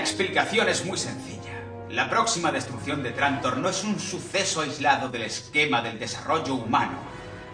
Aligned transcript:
La 0.00 0.06
explicación 0.06 0.66
es 0.70 0.86
muy 0.86 0.96
sencilla. 0.96 1.60
La 1.90 2.08
próxima 2.08 2.50
destrucción 2.50 3.02
de 3.02 3.10
Trantor 3.10 3.58
no 3.58 3.68
es 3.68 3.84
un 3.84 4.00
suceso 4.00 4.62
aislado 4.62 5.10
del 5.10 5.24
esquema 5.24 5.82
del 5.82 5.98
desarrollo 5.98 6.54
humano. 6.54 6.96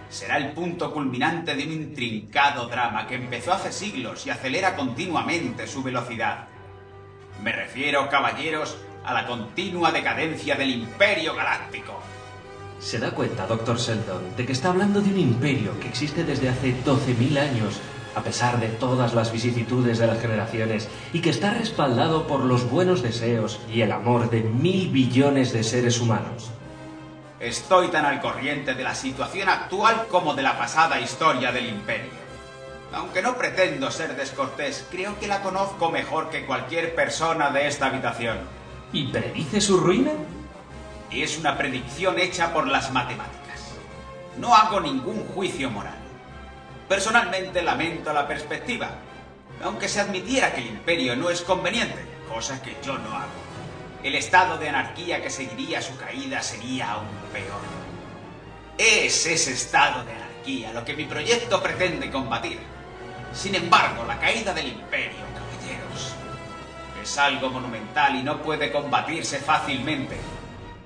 Será 0.09 0.37
el 0.37 0.53
punto 0.53 0.95
culminante 0.95 1.57
de 1.57 1.65
un 1.65 1.73
intrincado 1.73 2.69
drama 2.69 3.09
que 3.09 3.17
empezó 3.17 3.53
hace 3.53 3.73
siglos 3.73 4.25
y 4.27 4.31
acelera 4.31 4.77
continuamente 4.77 5.67
su 5.67 5.83
velocidad. 5.83 6.47
Me 7.43 7.51
refiero, 7.51 8.09
caballeros, 8.09 8.77
a 9.05 9.13
la 9.13 9.27
continua 9.27 9.91
decadencia 9.91 10.55
del 10.55 10.71
Imperio 10.71 11.35
Galáctico. 11.35 12.01
Se 12.79 13.01
da 13.01 13.11
cuenta, 13.11 13.49
Dr. 13.49 13.77
Sheldon, 13.77 14.37
de 14.37 14.47
que 14.47 14.53
está 14.53 14.69
hablando 14.69 15.01
de 15.01 15.11
un 15.11 15.19
imperio 15.19 15.81
que 15.81 15.89
existe 15.89 16.23
desde 16.23 16.49
hace 16.49 16.77
12.000 16.85 17.39
años 17.41 17.81
a 18.17 18.23
pesar 18.23 18.59
de 18.59 18.69
todas 18.69 19.13
las 19.13 19.31
vicisitudes 19.31 19.99
de 19.99 20.07
las 20.07 20.21
generaciones, 20.21 20.89
y 21.13 21.21
que 21.21 21.29
está 21.29 21.53
respaldado 21.53 22.27
por 22.27 22.41
los 22.41 22.69
buenos 22.71 23.03
deseos 23.03 23.61
y 23.71 23.83
el 23.83 23.93
amor 23.93 24.31
de 24.31 24.41
mil 24.41 24.89
billones 24.89 25.53
de 25.53 25.63
seres 25.63 26.01
humanos. 26.01 26.51
Estoy 27.39 27.89
tan 27.89 28.07
al 28.07 28.23
corriente 28.23 28.75
de 28.75 28.83
la 28.83 28.95
situación 28.95 29.51
actual 29.51 30.07
como 30.11 30.33
de 30.33 30.43
la 30.43 30.57
pasada 30.57 30.99
historia 30.99 31.53
del 31.53 31.69
imperio. 31.69 32.27
Aunque 32.95 33.21
no 33.21 33.37
pretendo 33.37 33.91
ser 33.91 34.17
descortés, 34.17 34.87
creo 34.91 35.19
que 35.21 35.27
la 35.27 35.43
conozco 35.43 35.91
mejor 35.91 36.31
que 36.31 36.47
cualquier 36.47 36.95
persona 36.95 37.51
de 37.51 37.67
esta 37.67 37.87
habitación. 37.87 38.39
¿Y 38.95 39.09
predice 39.09 39.61
su 39.61 39.77
ruina? 39.79 40.13
Es 41.11 41.39
una 41.39 41.59
predicción 41.59 42.19
hecha 42.19 42.55
por 42.55 42.67
las 42.67 42.91
matemáticas. 42.93 43.75
No 44.39 44.55
hago 44.55 44.81
ningún 44.81 45.27
juicio 45.35 45.71
moral. 45.71 46.06
Personalmente 46.89 47.63
lamento 47.63 48.13
la 48.13 48.29
perspectiva, 48.29 48.89
aunque 49.65 49.89
se 49.89 50.01
admitiera 50.01 50.53
que 50.53 50.61
el 50.61 50.69
imperio 50.69 51.17
no 51.17 51.31
es 51.31 51.43
conveniente, 51.43 52.07
cosa 52.29 52.63
que 52.63 52.77
yo 52.85 52.97
no 52.97 53.13
hago. 53.13 53.47
El 54.05 54.15
estado 54.15 54.57
de 54.57 54.69
anarquía 54.69 55.21
que 55.21 55.29
seguiría 55.29 55.83
su 55.83 55.97
caída 55.97 56.41
sería 56.43 56.93
aún 56.93 57.09
peor. 57.33 57.61
Es 58.79 59.27
ese 59.27 59.53
estado 59.53 60.05
de 60.05 60.13
anarquía 60.13 60.73
lo 60.73 60.85
que 60.85 60.95
mi 60.95 61.07
proyecto 61.07 61.61
pretende 61.61 62.09
combatir. 62.09 62.61
Sin 63.33 63.57
embargo, 63.57 64.05
la 64.05 64.21
caída 64.21 64.55
del 64.55 64.69
imperio, 64.69 65.25
caballeros, 65.35 66.15
es 67.03 67.19
algo 67.19 67.51
monumental 67.51 68.15
y 68.15 68.23
no 68.23 68.41
puede 68.41 68.71
combatirse 68.71 69.41
fácilmente. 69.41 70.17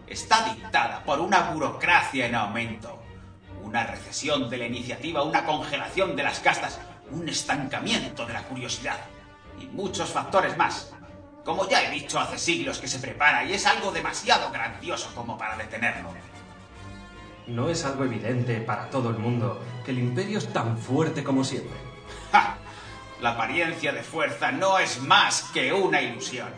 Está 0.06 0.44
dictada 0.54 1.04
por 1.04 1.20
una 1.20 1.50
burocracia 1.50 2.24
en 2.24 2.34
aumento 2.36 2.99
una 3.70 3.84
recesión 3.84 4.50
de 4.50 4.56
la 4.56 4.66
iniciativa, 4.66 5.22
una 5.22 5.44
congelación 5.44 6.16
de 6.16 6.24
las 6.24 6.40
castas, 6.40 6.80
un 7.12 7.28
estancamiento 7.28 8.26
de 8.26 8.32
la 8.32 8.42
curiosidad 8.42 8.98
y 9.60 9.66
muchos 9.66 10.10
factores 10.10 10.56
más. 10.56 10.92
Como 11.44 11.68
ya 11.68 11.84
he 11.84 11.90
dicho 11.92 12.18
hace 12.18 12.36
siglos 12.36 12.80
que 12.80 12.88
se 12.88 12.98
prepara 12.98 13.44
y 13.44 13.52
es 13.52 13.64
algo 13.66 13.92
demasiado 13.92 14.50
grandioso 14.50 15.12
como 15.14 15.38
para 15.38 15.56
detenerlo. 15.56 16.12
No 17.46 17.68
es 17.68 17.84
algo 17.84 18.02
evidente 18.02 18.60
para 18.60 18.90
todo 18.90 19.10
el 19.10 19.18
mundo 19.18 19.62
que 19.84 19.92
el 19.92 20.00
imperio 20.00 20.38
es 20.38 20.52
tan 20.52 20.76
fuerte 20.76 21.22
como 21.22 21.44
siempre. 21.44 21.78
¡Ja! 22.32 22.56
La 23.20 23.30
apariencia 23.30 23.92
de 23.92 24.02
fuerza 24.02 24.50
no 24.50 24.80
es 24.80 25.00
más 25.00 25.42
que 25.54 25.72
una 25.72 26.02
ilusión. 26.02 26.48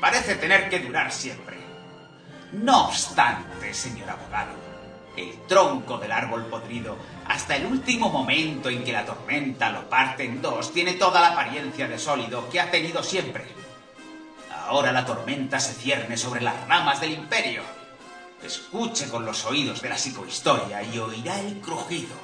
Parece 0.00 0.36
tener 0.36 0.70
que 0.70 0.78
durar 0.78 1.10
siempre. 1.10 1.56
No 2.52 2.86
obstante, 2.86 3.74
señor 3.74 4.08
abogado, 4.08 4.61
el 5.16 5.38
tronco 5.46 5.98
del 5.98 6.12
árbol 6.12 6.46
podrido, 6.46 6.96
hasta 7.26 7.56
el 7.56 7.66
último 7.66 8.08
momento 8.08 8.68
en 8.68 8.82
que 8.84 8.92
la 8.92 9.04
tormenta 9.04 9.70
lo 9.70 9.88
parte 9.88 10.24
en 10.24 10.40
dos, 10.40 10.72
tiene 10.72 10.94
toda 10.94 11.20
la 11.20 11.32
apariencia 11.32 11.86
de 11.86 11.98
sólido 11.98 12.48
que 12.48 12.60
ha 12.60 12.70
tenido 12.70 13.02
siempre. 13.02 13.44
Ahora 14.66 14.92
la 14.92 15.04
tormenta 15.04 15.60
se 15.60 15.74
cierne 15.74 16.16
sobre 16.16 16.40
las 16.40 16.66
ramas 16.66 17.00
del 17.00 17.12
imperio. 17.12 17.62
Escuche 18.42 19.08
con 19.08 19.24
los 19.24 19.44
oídos 19.44 19.82
de 19.82 19.88
la 19.88 19.98
psicohistoria 19.98 20.82
y 20.82 20.98
oirá 20.98 21.38
el 21.40 21.60
crujido. 21.60 22.14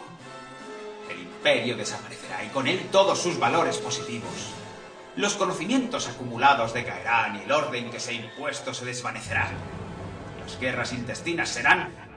El 1.10 1.20
imperio 1.20 1.76
desaparecerá 1.76 2.44
y 2.44 2.48
con 2.48 2.66
él 2.66 2.88
todos 2.90 3.20
sus 3.20 3.38
valores 3.38 3.78
positivos. 3.78 4.32
Los 5.16 5.34
conocimientos 5.34 6.08
acumulados 6.08 6.72
decaerán 6.72 7.36
y 7.36 7.42
el 7.42 7.52
orden 7.52 7.90
que 7.90 8.00
se 8.00 8.12
ha 8.12 8.14
impuesto 8.14 8.72
se 8.72 8.84
desvanecerá. 8.84 9.50
Las 10.40 10.58
guerras 10.58 10.92
intestinas 10.92 11.48
serán 11.48 12.07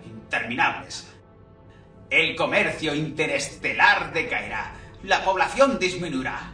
El 2.10 2.36
comercio 2.36 2.96
interestelar 2.96 4.14
decaerá. 4.14 4.74
La 5.04 5.24
población 5.24 5.80
disminuirá. 5.80 6.54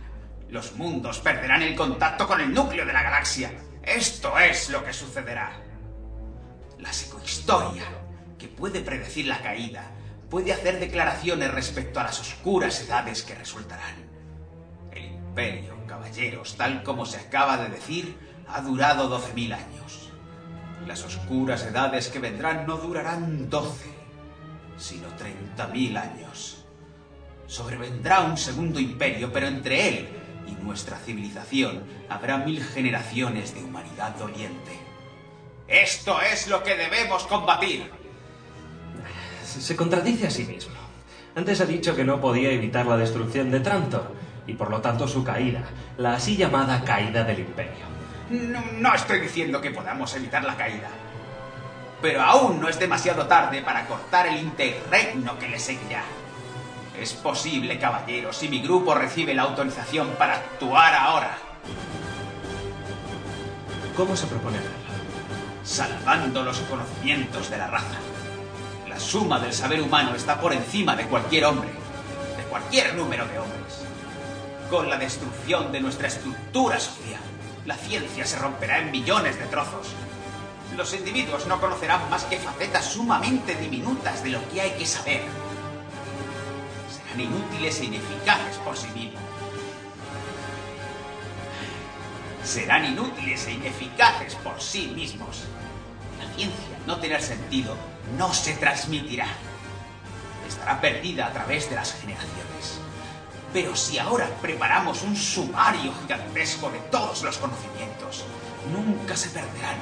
Los 0.49 0.75
mundos 0.75 1.19
perderán 1.19 1.61
el 1.61 1.75
contacto 1.75 2.27
con 2.27 2.39
el 2.39 2.53
núcleo 2.53 2.85
de 2.85 2.93
la 2.93 3.03
galaxia. 3.03 3.51
Esto 3.83 4.37
es 4.37 4.69
lo 4.69 4.83
que 4.83 4.93
sucederá. 4.93 5.51
La 6.79 6.91
psicohistoria, 6.91 7.85
que 8.37 8.47
puede 8.47 8.81
predecir 8.81 9.27
la 9.27 9.41
caída, 9.41 9.91
puede 10.29 10.53
hacer 10.53 10.79
declaraciones 10.79 11.51
respecto 11.51 11.99
a 11.99 12.03
las 12.03 12.19
oscuras 12.19 12.81
edades 12.81 13.23
que 13.23 13.35
resultarán. 13.35 13.95
El 14.91 15.05
imperio, 15.05 15.75
caballeros, 15.87 16.55
tal 16.55 16.83
como 16.83 17.05
se 17.05 17.17
acaba 17.17 17.57
de 17.57 17.69
decir, 17.69 18.17
ha 18.47 18.61
durado 18.61 19.09
12.000 19.09 19.53
años. 19.53 20.06
Las 20.87 21.03
oscuras 21.03 21.63
edades 21.63 22.07
que 22.07 22.19
vendrán 22.19 22.65
no 22.65 22.77
durarán 22.77 23.49
doce, 23.49 23.89
sino 24.77 25.09
treinta 25.17 25.67
mil 25.67 25.97
años. 25.97 26.63
Sobrevendrá 27.45 28.21
un 28.21 28.37
segundo 28.37 28.79
imperio, 28.79 29.29
pero 29.33 29.47
entre 29.47 29.89
él 29.89 30.09
y 30.47 30.51
nuestra 30.63 30.97
civilización 30.97 31.83
habrá 32.07 32.37
mil 32.37 32.63
generaciones 32.63 33.53
de 33.53 33.65
humanidad 33.65 34.15
doliente. 34.15 34.79
Esto 35.67 36.21
es 36.21 36.47
lo 36.47 36.63
que 36.63 36.77
debemos 36.77 37.27
combatir. 37.27 37.91
Se 39.43 39.75
contradice 39.75 40.27
a 40.27 40.31
sí 40.31 40.45
mismo. 40.45 40.75
Antes 41.35 41.59
ha 41.59 41.65
dicho 41.65 41.97
que 41.97 42.05
no 42.05 42.21
podía 42.21 42.49
evitar 42.49 42.85
la 42.85 42.95
destrucción 42.95 43.51
de 43.51 43.59
Trantor 43.59 44.15
y 44.47 44.53
por 44.53 44.71
lo 44.71 44.79
tanto 44.79 45.05
su 45.05 45.25
caída, 45.25 45.65
la 45.97 46.13
así 46.13 46.37
llamada 46.37 46.81
caída 46.85 47.25
del 47.25 47.39
imperio. 47.39 47.96
No, 48.29 48.93
estoy 48.93 49.21
diciendo 49.21 49.61
que 49.61 49.71
podamos 49.71 50.13
evitar 50.15 50.43
la 50.43 50.57
caída. 50.57 50.89
Pero 52.01 52.21
aún 52.21 52.59
no 52.59 52.67
es 52.67 52.77
demasiado 52.77 53.25
tarde 53.25 53.61
para 53.61 53.85
cortar 53.85 54.27
el 54.27 54.37
interregno 54.39 55.39
que 55.39 55.47
le 55.47 55.59
seguirá. 55.59 56.03
Es 56.99 57.13
posible, 57.13 57.79
caballero, 57.79 58.33
si 58.33 58.49
mi 58.49 58.61
grupo 58.61 58.93
recibe 58.93 59.33
la 59.33 59.43
autorización 59.43 60.09
para 60.17 60.35
actuar 60.35 60.93
ahora. 60.93 61.37
¿Cómo 63.95 64.15
se 64.15 64.27
propone 64.27 64.57
hacerlo? 64.57 64.75
Salvando 65.63 66.43
los 66.43 66.59
conocimientos 66.61 67.49
de 67.49 67.57
la 67.57 67.67
raza. 67.67 67.97
La 68.89 68.99
suma 68.99 69.39
del 69.39 69.53
saber 69.53 69.81
humano 69.81 70.15
está 70.15 70.39
por 70.39 70.53
encima 70.53 70.95
de 70.95 71.05
cualquier 71.05 71.45
hombre, 71.45 71.69
de 71.69 72.43
cualquier 72.43 72.93
número 72.95 73.25
de 73.25 73.39
hombres. 73.39 73.85
Con 74.69 74.89
la 74.89 74.97
destrucción 74.97 75.71
de 75.71 75.81
nuestra 75.81 76.07
estructura 76.07 76.79
social, 76.79 77.21
la 77.67 77.75
ciencia 77.75 78.25
se 78.25 78.39
romperá 78.39 78.79
en 78.79 78.91
millones 78.91 79.37
de 79.37 79.45
trozos. 79.47 79.87
Los 80.77 80.93
individuos 80.93 81.47
no 81.47 81.59
conocerán 81.59 82.09
más 82.09 82.23
que 82.23 82.39
facetas 82.39 82.85
sumamente 82.85 83.55
diminutas 83.55 84.23
de 84.23 84.29
lo 84.29 84.49
que 84.49 84.61
hay 84.61 84.71
que 84.71 84.85
saber. 84.85 85.21
Serán 86.89 87.19
inútiles 87.19 87.79
e 87.81 87.85
ineficaces 87.85 88.57
por 88.63 88.77
sí 88.77 88.87
mismos. 88.95 89.21
Serán 92.45 92.85
inútiles 92.85 93.45
e 93.47 93.51
ineficaces 93.51 94.35
por 94.35 94.61
sí 94.61 94.87
mismos. 94.95 95.43
La 96.19 96.33
ciencia, 96.35 96.77
no 96.85 96.97
tener 97.01 97.21
sentido, 97.21 97.75
no 98.17 98.33
se 98.33 98.53
transmitirá. 98.53 99.27
Estará 100.47 100.79
perdida 100.79 101.27
a 101.27 101.33
través 101.33 101.69
de 101.69 101.75
las 101.75 101.91
generaciones. 101.91 102.76
Pero 103.53 103.75
si 103.75 103.97
ahora 103.97 104.29
preparamos 104.41 105.03
un 105.03 105.15
sumario 105.15 105.93
gigantesco 106.01 106.69
de 106.69 106.79
todos 106.91 107.23
los 107.23 107.37
conocimientos, 107.37 108.25
nunca 108.71 109.15
se 109.15 109.29
perderán. 109.29 109.77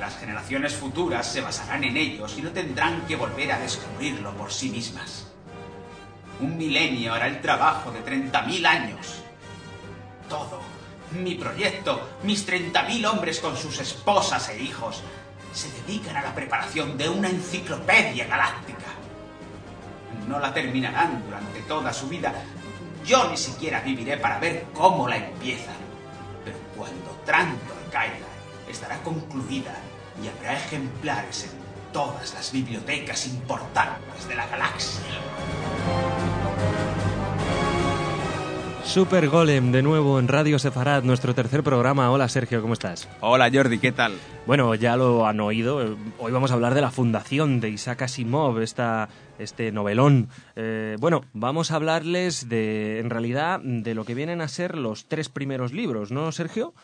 Las 0.00 0.18
generaciones 0.18 0.74
futuras 0.74 1.26
se 1.30 1.40
basarán 1.40 1.84
en 1.84 1.96
ellos 1.96 2.34
y 2.36 2.42
no 2.42 2.50
tendrán 2.50 3.06
que 3.06 3.16
volver 3.16 3.52
a 3.52 3.58
descubrirlo 3.58 4.34
por 4.36 4.52
sí 4.52 4.68
mismas. 4.70 5.28
Un 6.40 6.58
milenio 6.58 7.14
hará 7.14 7.28
el 7.28 7.40
trabajo 7.40 7.92
de 7.92 8.04
30.000 8.04 8.66
años. 8.66 9.22
Todo, 10.28 10.60
mi 11.12 11.36
proyecto, 11.36 12.18
mis 12.24 12.46
30.000 12.46 13.06
hombres 13.06 13.38
con 13.38 13.56
sus 13.56 13.78
esposas 13.78 14.48
e 14.48 14.60
hijos, 14.60 15.00
se 15.52 15.70
dedican 15.82 16.16
a 16.16 16.22
la 16.22 16.34
preparación 16.34 16.98
de 16.98 17.08
una 17.08 17.30
enciclopedia 17.30 18.26
galáctica. 18.26 18.74
No 20.28 20.40
la 20.40 20.52
terminarán 20.52 21.22
durante 21.24 21.60
toda 21.60 21.92
su 21.92 22.08
vida, 22.08 22.34
yo 23.04 23.30
ni 23.30 23.36
siquiera 23.36 23.80
viviré 23.80 24.16
para 24.16 24.38
ver 24.38 24.66
cómo 24.72 25.08
la 25.08 25.16
empiezan. 25.16 25.76
Pero 26.44 26.58
cuando 26.76 27.10
Trantor 27.24 27.76
caiga, 27.90 28.26
estará 28.68 28.98
concluida 29.02 29.74
y 30.22 30.28
habrá 30.28 30.54
ejemplares 30.54 31.44
en 31.44 31.92
todas 31.92 32.34
las 32.34 32.52
bibliotecas 32.52 33.26
importantes 33.26 34.28
de 34.28 34.34
la 34.34 34.46
galaxia. 34.46 35.02
Super 38.84 39.28
Golem 39.28 39.72
de 39.72 39.82
nuevo 39.82 40.20
en 40.20 40.28
Radio 40.28 40.58
Sefarad, 40.58 41.02
nuestro 41.02 41.34
tercer 41.34 41.62
programa. 41.64 42.10
Hola 42.12 42.28
Sergio, 42.28 42.60
¿cómo 42.62 42.74
estás? 42.74 43.08
Hola 43.20 43.50
Jordi, 43.52 43.78
¿qué 43.78 43.90
tal? 43.90 44.12
Bueno, 44.46 44.74
ya 44.74 44.96
lo 44.96 45.26
han 45.26 45.40
oído. 45.40 45.96
Hoy 46.18 46.32
vamos 46.32 46.50
a 46.50 46.54
hablar 46.54 46.74
de 46.74 46.80
la 46.80 46.90
fundación 46.90 47.60
de 47.60 47.70
Isaac 47.70 48.02
Asimov, 48.02 48.60
esta, 48.60 49.08
este 49.38 49.72
novelón. 49.72 50.28
Eh, 50.54 50.96
bueno, 51.00 51.24
vamos 51.32 51.70
a 51.70 51.76
hablarles 51.76 52.48
de, 52.48 53.00
en 53.00 53.10
realidad, 53.10 53.60
de 53.60 53.94
lo 53.94 54.04
que 54.04 54.14
vienen 54.14 54.40
a 54.40 54.48
ser 54.48 54.76
los 54.76 55.06
tres 55.06 55.28
primeros 55.28 55.72
libros, 55.72 56.12
¿no, 56.12 56.30
Sergio? 56.30 56.74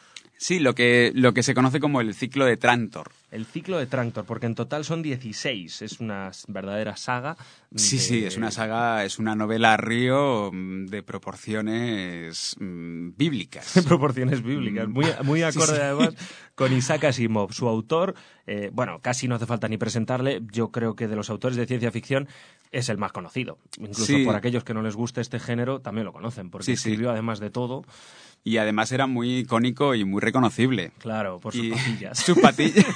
Sí, 0.43 0.59
lo 0.59 0.75
que, 0.75 1.13
lo 1.15 1.35
que 1.35 1.43
se 1.43 1.53
conoce 1.53 1.81
como 1.81 2.01
el 2.01 2.15
ciclo 2.15 2.47
de 2.47 2.57
Trantor. 2.57 3.11
El 3.31 3.45
ciclo 3.45 3.77
de 3.77 3.85
Trantor, 3.87 4.25
porque 4.25 4.47
en 4.47 4.55
total 4.55 4.87
son 4.87 5.03
16. 5.03 5.83
Es 5.83 6.01
una 6.01 6.31
verdadera 6.49 6.97
saga. 6.97 7.37
Sí, 7.77 7.99
sí, 7.99 8.25
es 8.25 8.39
una 8.39 8.51
saga, 8.51 9.05
es 9.05 9.19
una 9.19 9.35
novela 9.35 9.77
río 9.77 10.51
mm, 10.51 10.87
de 10.87 11.03
proporciones 11.03 12.57
mm, 12.59 13.11
bíblicas. 13.19 13.75
De 13.75 13.83
proporciones 13.87 14.43
bíblicas, 14.43 14.89
muy, 14.89 15.05
muy 15.25 15.43
acorde 15.45 15.83
además 15.83 16.15
con 16.55 16.73
Isaac 16.73 17.05
Asimov, 17.05 17.53
su 17.53 17.69
autor. 17.69 18.15
Eh, 18.47 18.71
bueno, 18.73 19.01
casi 19.03 19.29
no 19.29 19.35
hace 19.35 19.45
falta 19.45 19.69
ni 19.69 19.77
presentarle. 19.77 20.41
Yo 20.51 20.71
creo 20.71 20.97
que 20.97 21.07
de 21.07 21.17
los 21.17 21.29
autores 21.29 21.59
de 21.59 21.67
ciencia 21.67 21.93
ficción 21.93 22.29
es 22.73 22.89
el 22.89 22.97
más 22.97 23.13
conocido. 23.13 23.59
Incluso 23.79 24.15
por 24.25 24.37
aquellos 24.37 24.65
que 24.65 24.73
no 24.73 24.81
les 24.81 24.97
gusta 24.97 25.21
este 25.21 25.39
género 25.39 25.81
también 25.81 26.07
lo 26.07 26.15
conocen, 26.15 26.49
porque 26.49 26.73
escribió 26.73 27.11
además 27.11 27.41
de 27.41 27.51
todo 27.51 27.85
y 28.43 28.57
además 28.57 28.91
era 28.93 29.07
muy 29.07 29.39
icónico 29.39 29.95
y 29.95 30.05
muy 30.05 30.21
reconocible. 30.21 30.93
Claro, 30.99 31.41
por 31.41 31.53
sus 31.53 31.69
patillas. 31.69 32.19
Sus 32.19 32.39
patillas. 32.39 32.87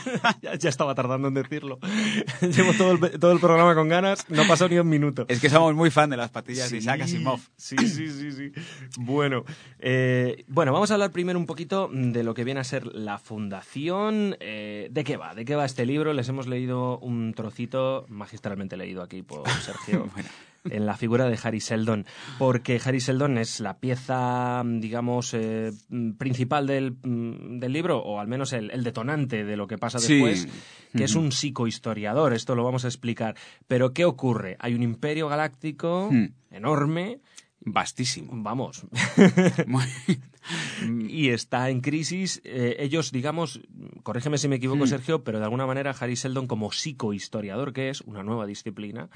ya, 0.43 0.69
estaba 0.69 0.95
tardando 0.95 1.29
en 1.29 1.35
decirlo. 1.35 1.79
Llevo 2.41 2.73
todo 2.73 2.93
el, 2.93 3.21
todo 3.21 3.33
el 3.33 3.41
programa 3.41 3.75
con 3.75 3.89
ganas, 3.89 4.29
no 4.31 4.47
pasó 4.47 4.69
ni 4.69 4.79
un 4.79 4.89
minuto. 4.89 5.27
Es 5.29 5.41
que 5.41 5.51
somos 5.51 5.75
muy 5.75 5.91
fan 5.91 6.09
de 6.11 6.17
las 6.17 6.31
patillas 6.31 6.71
de 6.71 6.79
Isaac 6.79 7.03
Asimov. 7.03 7.41
Sí, 7.57 7.77
sí, 7.79 8.11
sí, 8.11 8.33
sí. 8.33 8.53
Bueno, 8.99 9.45
eh, 9.81 10.45
bueno, 10.49 10.73
vamos 10.73 10.91
a 10.91 10.95
hablar 10.95 11.13
primero 11.13 11.39
un 11.39 11.47
poquito 11.47 11.91
de 11.93 12.25
lo 12.25 12.35
que 12.35 12.45
viene 12.45 12.61
a 12.61 12.65
ser 12.65 12.87
la 12.87 13.19
fundación. 13.19 14.37
Eh, 14.41 14.89
¿De 14.91 15.05
qué 15.05 15.17
va? 15.17 15.35
¿De 15.35 15.45
qué 15.45 15.57
va 15.57 15.67
este 15.67 15.85
libro? 15.85 16.15
Les 16.15 16.29
hemos 16.29 16.47
leído 16.47 16.99
un 16.99 17.35
trocito, 17.35 18.07
magistralmente 18.09 18.77
leído 18.77 19.03
aquí 19.03 19.23
por 19.23 19.49
Sergio. 19.61 20.09
bueno 20.15 20.29
en 20.71 20.87
la 20.87 20.97
figura 20.97 21.29
de 21.29 21.39
Harry 21.43 21.61
Seldon, 21.61 22.07
porque 22.39 22.81
Harry 22.85 23.01
Seldon 23.01 23.39
es 23.39 23.61
la 23.61 23.79
pieza, 23.79 24.63
digamos, 24.65 25.35
eh, 25.35 25.73
principal 26.19 26.67
del, 26.67 26.93
mm, 26.93 27.59
del, 27.59 27.73
libro, 27.73 27.99
o 27.99 28.21
al 28.21 28.29
menos 28.29 28.53
el, 28.53 28.83
detonante 28.83 29.45
de 29.45 29.57
lo 29.57 29.67
que 29.67 29.79
pasa 29.79 29.99
después, 29.99 30.49
que 30.97 31.05
es 31.05 31.15
un 31.15 31.33
psicohistoriador, 31.33 32.33
esto 32.33 32.55
lo 32.55 32.65
vamos 32.65 32.85
a 32.85 32.89
explicar. 32.89 33.37
Pero 33.67 33.93
¿qué 33.93 34.05
ocurre? 34.05 34.57
Hay 34.61 34.75
un 34.75 34.83
imperio 34.83 35.29
galáctico 35.29 36.09
hmm. 36.11 36.33
enorme. 36.51 37.21
Vastísimo. 37.67 38.33
Vamos. 38.35 38.85
y 41.09 41.31
está 41.31 41.71
en 41.71 41.81
crisis. 41.81 42.43
Eh, 42.45 42.77
ellos, 42.81 43.11
digamos, 43.11 43.63
corrígeme 44.03 44.37
si 44.37 44.49
me 44.49 44.57
equivoco, 44.57 44.85
hmm. 44.85 44.89
Sergio, 44.89 45.25
pero 45.25 45.39
de 45.39 45.45
alguna 45.45 45.67
manera 45.67 45.95
Harry 45.99 46.17
Seldon, 46.17 46.47
como 46.47 46.71
psicohistoriador, 46.71 47.73
que 47.73 47.89
es 47.89 48.03
una 48.03 48.23
nueva 48.23 48.47
disciplina, 48.47 49.09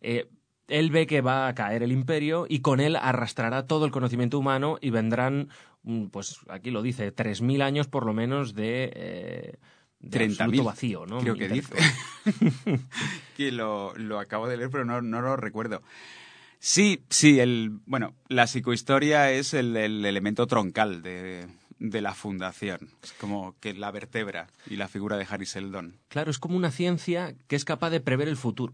eh, 0.00 0.30
él 0.70 0.90
ve 0.90 1.06
que 1.06 1.20
va 1.20 1.48
a 1.48 1.54
caer 1.54 1.82
el 1.82 1.92
imperio 1.92 2.46
y 2.48 2.60
con 2.60 2.80
él 2.80 2.96
arrastrará 2.96 3.66
todo 3.66 3.84
el 3.84 3.90
conocimiento 3.90 4.38
humano 4.38 4.78
y 4.80 4.90
vendrán, 4.90 5.48
mm, 5.82 6.06
pues 6.06 6.38
aquí 6.48 6.70
lo 6.70 6.82
dice, 6.82 7.14
3.000 7.14 7.62
años 7.62 7.88
por 7.88 8.06
lo 8.06 8.14
menos 8.14 8.54
de... 8.54 8.92
Eh, 8.94 9.56
de 10.00 10.62
vacío, 10.64 11.04
¿no? 11.04 11.20
Creo 11.20 11.36
que 11.36 11.48
dice. 11.48 11.74
que 13.36 13.52
lo, 13.52 13.92
acabo 14.18 14.48
de 14.48 14.56
leer, 14.56 14.70
pero 14.70 14.86
no, 14.86 15.00
lo 15.02 15.36
recuerdo. 15.36 15.82
Sí, 16.58 17.02
sí, 17.10 17.38
el, 17.38 17.80
bueno, 17.84 18.14
la 18.28 18.46
psicohistoria 18.46 19.30
es 19.30 19.52
el, 19.52 19.76
elemento 19.76 20.46
troncal 20.46 21.02
de, 21.02 21.48
de, 21.78 22.00
la 22.00 22.14
fundación. 22.14 22.88
Es 23.02 23.12
como 23.12 23.56
que 23.60 23.74
la 23.74 23.90
vertebra 23.90 24.46
y 24.66 24.76
la 24.76 24.88
figura 24.88 25.18
de 25.18 25.26
Harry 25.28 25.44
Seldon. 25.44 25.98
Claro, 26.08 26.30
es 26.30 26.38
como 26.38 26.56
una 26.56 26.70
ciencia 26.70 27.34
que 27.46 27.56
es 27.56 27.66
capaz 27.66 27.90
de 27.90 28.00
prever 28.00 28.28
el 28.28 28.38
futuro. 28.38 28.72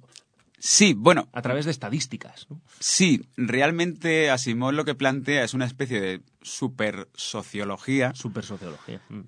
Sí, 0.59 0.95
bueno. 0.95 1.29
A 1.33 1.43
través 1.43 1.65
de 1.65 1.71
estadísticas. 1.71 2.47
Sí, 2.81 3.29
realmente 3.37 4.31
Asimov 4.31 4.73
lo 4.73 4.85
que 4.85 4.95
plantea 4.95 5.45
es 5.45 5.55
una 5.55 5.67
especie 5.67 6.01
de 6.01 6.23
super 6.43 7.09
sociología. 7.15 8.15
Super 8.15 8.45
sociología. 8.45 9.01
Mm. 9.09 9.21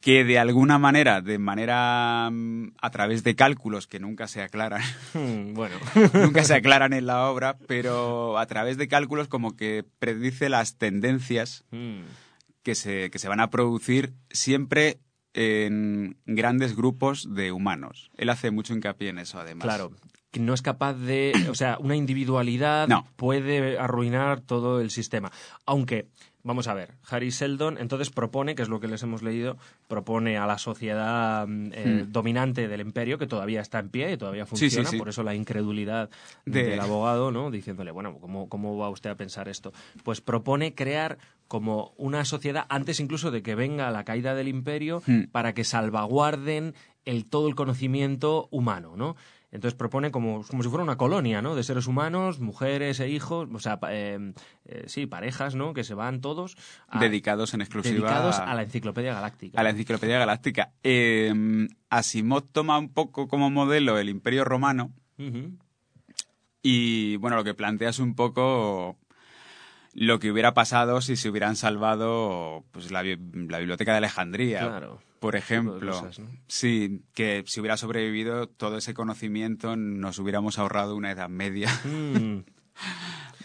Que 0.00 0.24
de 0.24 0.38
alguna 0.38 0.78
manera, 0.78 1.22
de 1.22 1.38
manera 1.38 2.28
mm, 2.30 2.74
a 2.80 2.90
través 2.90 3.24
de 3.24 3.34
cálculos 3.34 3.86
que 3.86 4.00
nunca 4.00 4.28
se 4.28 4.42
aclaran, 4.42 4.82
mm, 5.14 5.54
bueno, 5.54 5.76
nunca 6.14 6.44
se 6.44 6.54
aclaran 6.54 6.92
en 6.92 7.06
la 7.06 7.30
obra, 7.30 7.56
pero 7.66 8.38
a 8.38 8.46
través 8.46 8.76
de 8.76 8.88
cálculos 8.88 9.28
como 9.28 9.56
que 9.56 9.84
predice 9.98 10.50
las 10.50 10.76
tendencias 10.76 11.64
que, 12.62 12.74
se, 12.74 13.10
que 13.10 13.18
se 13.18 13.28
van 13.28 13.40
a 13.40 13.48
producir 13.48 14.12
siempre 14.30 14.98
en 15.32 16.18
grandes 16.26 16.76
grupos 16.76 17.34
de 17.34 17.52
humanos. 17.52 18.10
Él 18.16 18.28
hace 18.28 18.50
mucho 18.50 18.74
hincapié 18.74 19.08
en 19.08 19.18
eso, 19.18 19.40
además. 19.40 19.64
Claro, 19.64 19.92
no 20.40 20.54
es 20.54 20.62
capaz 20.62 20.94
de, 20.94 21.32
o 21.50 21.54
sea, 21.54 21.78
una 21.80 21.96
individualidad 21.96 22.88
puede 23.16 23.78
arruinar 23.78 24.40
todo 24.40 24.80
el 24.80 24.90
sistema. 24.90 25.30
Aunque, 25.66 26.06
vamos 26.42 26.68
a 26.68 26.74
ver, 26.74 26.94
Harry 27.08 27.30
Seldon 27.30 27.78
entonces 27.78 28.10
propone, 28.10 28.54
que 28.54 28.62
es 28.62 28.68
lo 28.68 28.78
que 28.80 28.88
les 28.88 29.02
hemos 29.02 29.22
leído, 29.22 29.56
propone 29.88 30.36
a 30.36 30.46
la 30.46 30.58
sociedad 30.58 31.46
mm, 31.46 31.72
eh, 31.72 32.04
hmm. 32.04 32.12
dominante 32.12 32.68
del 32.68 32.80
imperio, 32.80 33.18
que 33.18 33.26
todavía 33.26 33.60
está 33.60 33.78
en 33.78 33.88
pie 33.88 34.12
y 34.12 34.16
todavía 34.16 34.46
funciona, 34.46 34.90
por 34.96 35.08
eso 35.08 35.22
la 35.22 35.34
incredulidad 35.34 36.10
del 36.44 36.78
abogado, 36.80 37.30
¿no? 37.30 37.50
Diciéndole, 37.50 37.90
bueno, 37.90 38.18
¿cómo, 38.20 38.48
¿cómo 38.48 38.76
va 38.76 38.90
usted 38.90 39.10
a 39.10 39.16
pensar 39.16 39.48
esto? 39.48 39.72
Pues 40.02 40.20
propone 40.20 40.74
crear 40.74 41.18
como 41.48 41.92
una 41.96 42.24
sociedad, 42.24 42.66
antes 42.68 43.00
incluso 43.00 43.30
de 43.30 43.42
que 43.42 43.54
venga 43.54 43.90
la 43.90 44.04
caída 44.04 44.34
del 44.34 44.48
imperio, 44.48 45.02
hmm. 45.06 45.24
para 45.32 45.54
que 45.54 45.64
salvaguarden 45.64 46.74
el, 47.04 47.26
todo 47.26 47.48
el 47.48 47.54
conocimiento 47.54 48.48
humano, 48.50 48.94
¿no? 48.96 49.16
Entonces 49.54 49.78
propone 49.78 50.10
como, 50.10 50.42
como 50.42 50.64
si 50.64 50.68
fuera 50.68 50.82
una 50.82 50.96
colonia, 50.96 51.40
¿no? 51.40 51.54
De 51.54 51.62
seres 51.62 51.86
humanos, 51.86 52.40
mujeres 52.40 52.98
e 52.98 53.08
hijos, 53.08 53.48
o 53.54 53.58
sea, 53.60 53.78
eh, 53.88 54.32
eh, 54.64 54.82
sí, 54.88 55.06
parejas, 55.06 55.54
¿no? 55.54 55.74
Que 55.74 55.84
se 55.84 55.94
van 55.94 56.20
todos. 56.20 56.56
dedicados 56.98 57.54
en 57.54 57.60
exclusiva. 57.60 58.08
Dedicados 58.08 58.40
a 58.40 58.52
la 58.52 58.62
Enciclopedia 58.62 59.14
Galáctica. 59.14 59.60
A 59.60 59.62
la 59.62 59.70
Enciclopedia 59.70 60.18
Galáctica. 60.18 60.72
Eh, 60.82 61.32
Asimov 61.88 62.50
toma 62.50 62.76
un 62.78 62.92
poco 62.92 63.28
como 63.28 63.48
modelo 63.48 63.96
el 63.96 64.08
Imperio 64.08 64.44
Romano. 64.44 64.90
Y 66.60 67.16
bueno, 67.18 67.36
lo 67.36 67.44
que 67.44 67.54
plantea 67.54 67.90
es 67.90 68.00
un 68.00 68.16
poco 68.16 68.98
lo 69.92 70.18
que 70.18 70.32
hubiera 70.32 70.52
pasado 70.52 71.00
si 71.00 71.14
se 71.14 71.28
hubieran 71.28 71.54
salvado 71.54 72.64
pues, 72.72 72.90
la, 72.90 73.02
biblioteca 73.02 73.92
de 73.92 73.98
Alejandría, 73.98 74.80
por 75.24 75.36
ejemplo. 75.36 76.10
Sí, 76.48 77.00
que 77.14 77.44
si 77.46 77.58
hubiera 77.58 77.78
sobrevivido 77.78 78.46
todo 78.46 78.76
ese 78.76 78.92
conocimiento 78.92 79.74
nos 79.74 80.18
hubiéramos 80.18 80.58
ahorrado 80.58 80.94
una 80.94 81.12
edad 81.12 81.30
media. 81.30 81.70
Mm. 81.84 82.40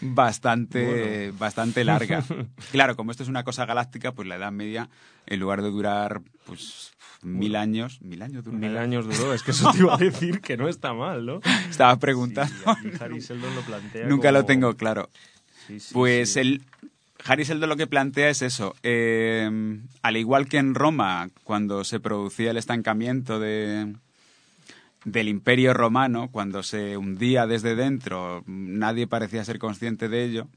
bastante, 0.02 1.32
bastante 1.38 1.82
larga. 1.84 2.22
claro, 2.70 2.96
como 2.96 3.12
esto 3.12 3.22
es 3.22 3.30
una 3.30 3.44
cosa 3.44 3.64
galáctica, 3.64 4.12
pues 4.12 4.28
la 4.28 4.36
Edad 4.36 4.52
Media, 4.52 4.90
en 5.24 5.40
lugar 5.40 5.62
de 5.62 5.70
durar 5.70 6.20
pues 6.44 6.92
mil 7.22 7.56
años, 7.56 8.02
mil 8.02 8.20
años 8.20 8.44
duró. 8.44 8.58
Mil 8.58 8.76
años 8.76 9.06
duró, 9.06 9.32
es 9.32 9.42
que 9.42 9.52
eso 9.52 9.72
te 9.72 9.78
iba 9.78 9.94
a 9.94 9.96
decir 9.96 10.42
que 10.42 10.58
no 10.58 10.68
está 10.68 10.92
mal, 10.92 11.24
¿no? 11.24 11.40
Estaba 11.70 11.96
preguntando. 11.96 12.52
lo 12.66 13.62
plantea 13.62 14.06
Nunca 14.06 14.32
lo 14.32 14.44
tengo 14.44 14.76
claro 14.76 15.08
pues 15.92 16.36
el 16.36 16.62
Seldon 17.44 17.68
lo 17.68 17.76
que 17.76 17.86
plantea 17.86 18.30
es 18.30 18.42
eso. 18.42 18.74
Eh, 18.82 19.50
al 20.02 20.16
igual 20.16 20.48
que 20.48 20.58
en 20.58 20.74
Roma, 20.74 21.28
cuando 21.44 21.84
se 21.84 22.00
producía 22.00 22.50
el 22.50 22.56
estancamiento 22.56 23.38
de, 23.38 23.94
del 25.04 25.28
imperio 25.28 25.74
romano, 25.74 26.30
cuando 26.30 26.62
se 26.62 26.96
hundía 26.96 27.46
desde 27.46 27.74
dentro, 27.74 28.42
nadie 28.46 29.06
parecía 29.06 29.44
ser 29.44 29.58
consciente 29.58 30.08
de 30.08 30.24
ello, 30.24 30.48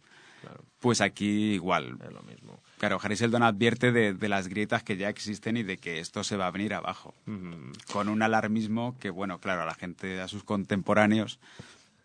pues 0.80 1.02
aquí 1.02 1.54
igual. 1.54 1.98
Es 2.04 2.12
lo 2.12 2.24
mismo. 2.24 2.60
Claro, 2.78 3.00
Harry 3.02 3.16
Seldon 3.16 3.44
advierte 3.44 3.94
de, 3.94 4.28
las 4.28 4.50
grietas 4.50 4.84
que 4.84 4.98
ya 4.98 5.08
existen 5.08 5.56
y 5.56 5.64
de 5.64 5.78
que 5.78 6.00
esto 6.00 6.26
se 6.26 6.36
va 6.36 6.48
a 6.48 6.52
venir 6.52 6.74
abajo. 6.74 7.14
Con 7.94 8.10
un 8.10 8.22
alarmismo 8.22 8.98
que, 9.00 9.10
bueno, 9.10 9.40
claro, 9.40 9.62
a 9.62 9.66
la 9.66 9.74
gente, 9.74 10.20
a 10.20 10.28
sus 10.28 10.44
contemporáneos, 10.44 11.40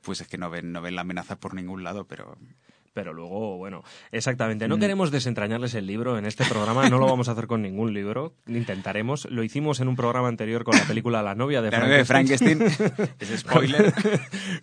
pues 0.03 0.21
es 0.21 0.29
que 0.29 0.39
no 0.39 0.51
ven, 0.51 0.71
no 0.71 0.81
ven 0.81 0.95
la 0.95 1.01
amenaza 1.01 1.35
por 1.35 1.55
ningún 1.55 1.83
lado, 1.83 2.05
pero 2.05 2.39
pero 2.99 3.13
luego, 3.13 3.57
bueno, 3.59 3.85
exactamente. 4.11 4.67
No 4.67 4.77
mm. 4.77 4.81
queremos 4.81 5.13
desentrañarles 5.13 5.73
el 5.75 5.87
libro 5.87 6.19
en 6.19 6.27
este 6.27 6.45
programa, 6.45 6.89
no 6.89 6.99
lo 6.99 7.07
vamos 7.07 7.29
a 7.29 7.33
hacer 7.33 7.47
con 7.47 7.63
ningún 7.63 7.95
libro, 7.95 8.35
intentaremos. 8.49 9.31
Lo 9.31 9.45
hicimos 9.45 9.79
en 9.79 9.87
un 9.87 9.95
programa 9.95 10.27
anterior 10.27 10.65
con 10.65 10.77
la 10.77 10.83
película 10.83 11.23
La 11.23 11.37
novia 11.37 11.63
de 11.63 12.05
Frankenstein. 12.05 12.61
es 13.21 13.39
spoiler. 13.39 13.95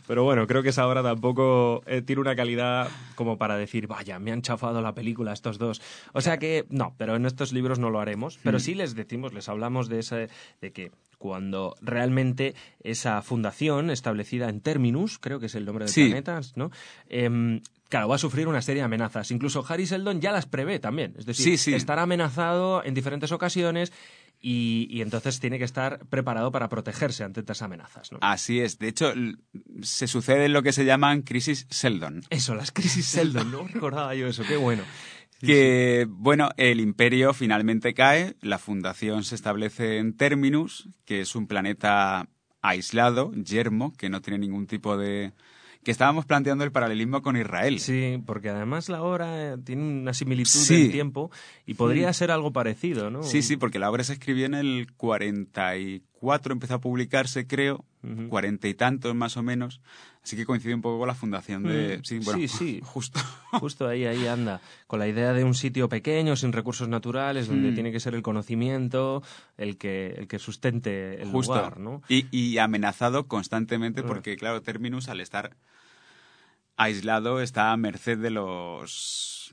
pero 0.05 0.25
bueno, 0.25 0.47
creo 0.47 0.63
que 0.63 0.69
esa 0.69 0.85
obra 0.85 1.01
tampoco 1.01 1.81
eh, 1.85 2.01
tiene 2.01 2.19
una 2.19 2.35
calidad 2.35 2.89
como 3.15 3.37
para 3.37 3.55
decir, 3.55 3.87
vaya, 3.87 4.19
me 4.19 4.33
han 4.33 4.41
chafado 4.41 4.81
la 4.81 4.93
película 4.93 5.31
estos 5.31 5.57
dos. 5.57 5.81
O 6.11 6.19
sea 6.19 6.37
que, 6.37 6.65
no, 6.69 6.93
pero 6.97 7.15
en 7.15 7.25
estos 7.25 7.53
libros 7.53 7.79
no 7.79 7.89
lo 7.89 8.01
haremos. 8.01 8.37
Pero 8.43 8.57
mm. 8.57 8.59
sí 8.59 8.75
les 8.75 8.95
decimos, 8.95 9.33
les 9.33 9.47
hablamos 9.47 9.87
de, 9.87 9.99
ese, 9.99 10.27
de 10.59 10.73
que 10.73 10.91
cuando 11.17 11.75
realmente 11.81 12.55
esa 12.81 13.21
fundación 13.21 13.89
establecida 13.89 14.49
en 14.49 14.61
Terminus, 14.61 15.19
creo 15.19 15.39
que 15.39 15.47
es 15.47 15.55
el 15.55 15.65
nombre 15.65 15.85
del 15.85 15.93
planeta, 15.93 16.41
¿no? 16.55 16.71
Em, 17.09 17.61
Claro, 17.89 18.07
va 18.07 18.15
a 18.15 18.19
sufrir 18.19 18.47
una 18.47 18.61
serie 18.61 18.81
de 18.81 18.85
amenazas. 18.85 19.29
Incluso 19.31 19.63
Harry 19.69 19.85
Seldon 19.85 20.19
ya 20.19 20.31
las 20.31 20.47
prevé 20.47 20.79
también. 20.79 21.13
Es 21.17 21.25
decir, 21.25 21.75
estará 21.75 22.01
amenazado 22.01 22.83
en 22.83 22.95
diferentes 22.95 23.31
ocasiones 23.31 23.93
y, 24.41 25.01
entonces 25.01 25.39
tiene 25.39 25.57
que 25.57 25.63
estar 25.63 26.05
preparado 26.07 26.51
para 26.51 26.69
protegerse 26.69 27.23
ante 27.23 27.39
estas 27.39 27.61
amenazas. 27.61 28.09
Así 28.21 28.59
es. 28.59 28.79
De 28.79 28.87
hecho, 28.87 29.13
se 29.81 30.07
sucede 30.07 30.49
lo 30.49 30.61
que 30.61 30.71
se 30.71 30.85
llaman 30.85 31.21
crisis 31.21 31.67
Seldon. 31.69 32.21
Eso, 32.29 32.53
las 32.55 32.71
crisis 32.71 33.05
Seldon. 33.05 33.51
No 33.51 33.67
recordaba 33.73 34.13
yo 34.15 34.27
eso. 34.27 34.43
Qué 34.47 34.57
bueno. 34.57 34.83
Que, 35.39 36.07
bueno, 36.09 36.49
el 36.57 36.79
imperio 36.79 37.33
finalmente 37.33 37.93
cae, 37.93 38.35
la 38.41 38.57
fundación 38.57 39.23
se 39.23 39.35
establece 39.35 39.97
en 39.97 40.15
Terminus, 40.15 40.89
que 41.05 41.21
es 41.21 41.35
un 41.35 41.47
planeta 41.47 42.27
aislado, 42.61 43.31
yermo, 43.33 43.93
que 43.93 44.09
no 44.09 44.21
tiene 44.21 44.39
ningún 44.39 44.65
tipo 44.67 44.97
de, 44.97 45.33
que 45.85 45.91
estábamos 45.91 46.25
planteando 46.25 46.63
el 46.63 46.71
paralelismo 46.71 47.21
con 47.21 47.37
Israel. 47.37 47.79
Sí, 47.79 48.21
porque 48.25 48.49
además 48.49 48.89
la 48.89 49.03
obra 49.03 49.53
eh, 49.53 49.57
tiene 49.63 49.83
una 49.83 50.13
similitud 50.13 50.71
en 50.71 50.91
tiempo 50.91 51.31
y 51.65 51.75
podría 51.75 52.11
ser 52.11 52.31
algo 52.31 52.51
parecido, 52.51 53.11
¿no? 53.11 53.21
Sí, 53.21 53.43
sí, 53.43 53.55
porque 53.55 53.77
la 53.77 53.89
obra 53.89 54.03
se 54.03 54.13
escribió 54.13 54.47
en 54.47 54.55
el 54.55 54.87
44, 54.97 56.14
empezó 56.53 56.75
a 56.75 56.81
publicarse, 56.81 57.47
creo, 57.47 57.85
cuarenta 58.29 58.67
y 58.67 58.73
tantos 58.73 59.15
más 59.15 59.35
o 59.37 59.43
menos, 59.43 59.81
así 60.23 60.35
que 60.35 60.45
coincide 60.45 60.75
un 60.75 60.81
poco 60.81 60.99
con 60.99 61.07
la 61.07 61.15
fundación 61.15 61.63
de... 61.63 61.97
Mm. 61.97 62.03
Sí, 62.03 62.21
sí, 62.21 62.47
sí, 62.47 62.81
justo. 62.83 63.19
Justo 63.51 63.87
ahí, 63.87 64.05
ahí 64.05 64.27
anda, 64.27 64.61
con 64.87 64.99
la 64.99 65.07
idea 65.07 65.33
de 65.33 65.43
un 65.43 65.55
sitio 65.55 65.89
pequeño, 65.89 66.35
sin 66.35 66.53
recursos 66.53 66.87
naturales, 66.87 67.47
donde 67.47 67.71
mm. 67.71 67.73
tiene 67.73 67.91
que 67.91 67.99
ser 67.99 68.15
el 68.15 68.21
conocimiento 68.21 69.23
el 69.57 69.77
que, 69.77 70.07
el 70.17 70.27
que 70.27 70.39
sustente 70.39 71.21
el 71.21 71.31
lugar, 71.31 71.79
¿no? 71.79 72.01
Y, 72.09 72.27
y 72.31 72.57
amenazado 72.57 73.27
constantemente 73.27 74.03
mm. 74.03 74.05
porque, 74.05 74.35
claro, 74.35 74.61
Terminus, 74.61 75.09
al 75.09 75.19
estar 75.19 75.55
aislado 76.77 77.41
está 77.41 77.71
a 77.71 77.77
merced 77.77 78.17
de 78.17 78.29
los 78.29 79.44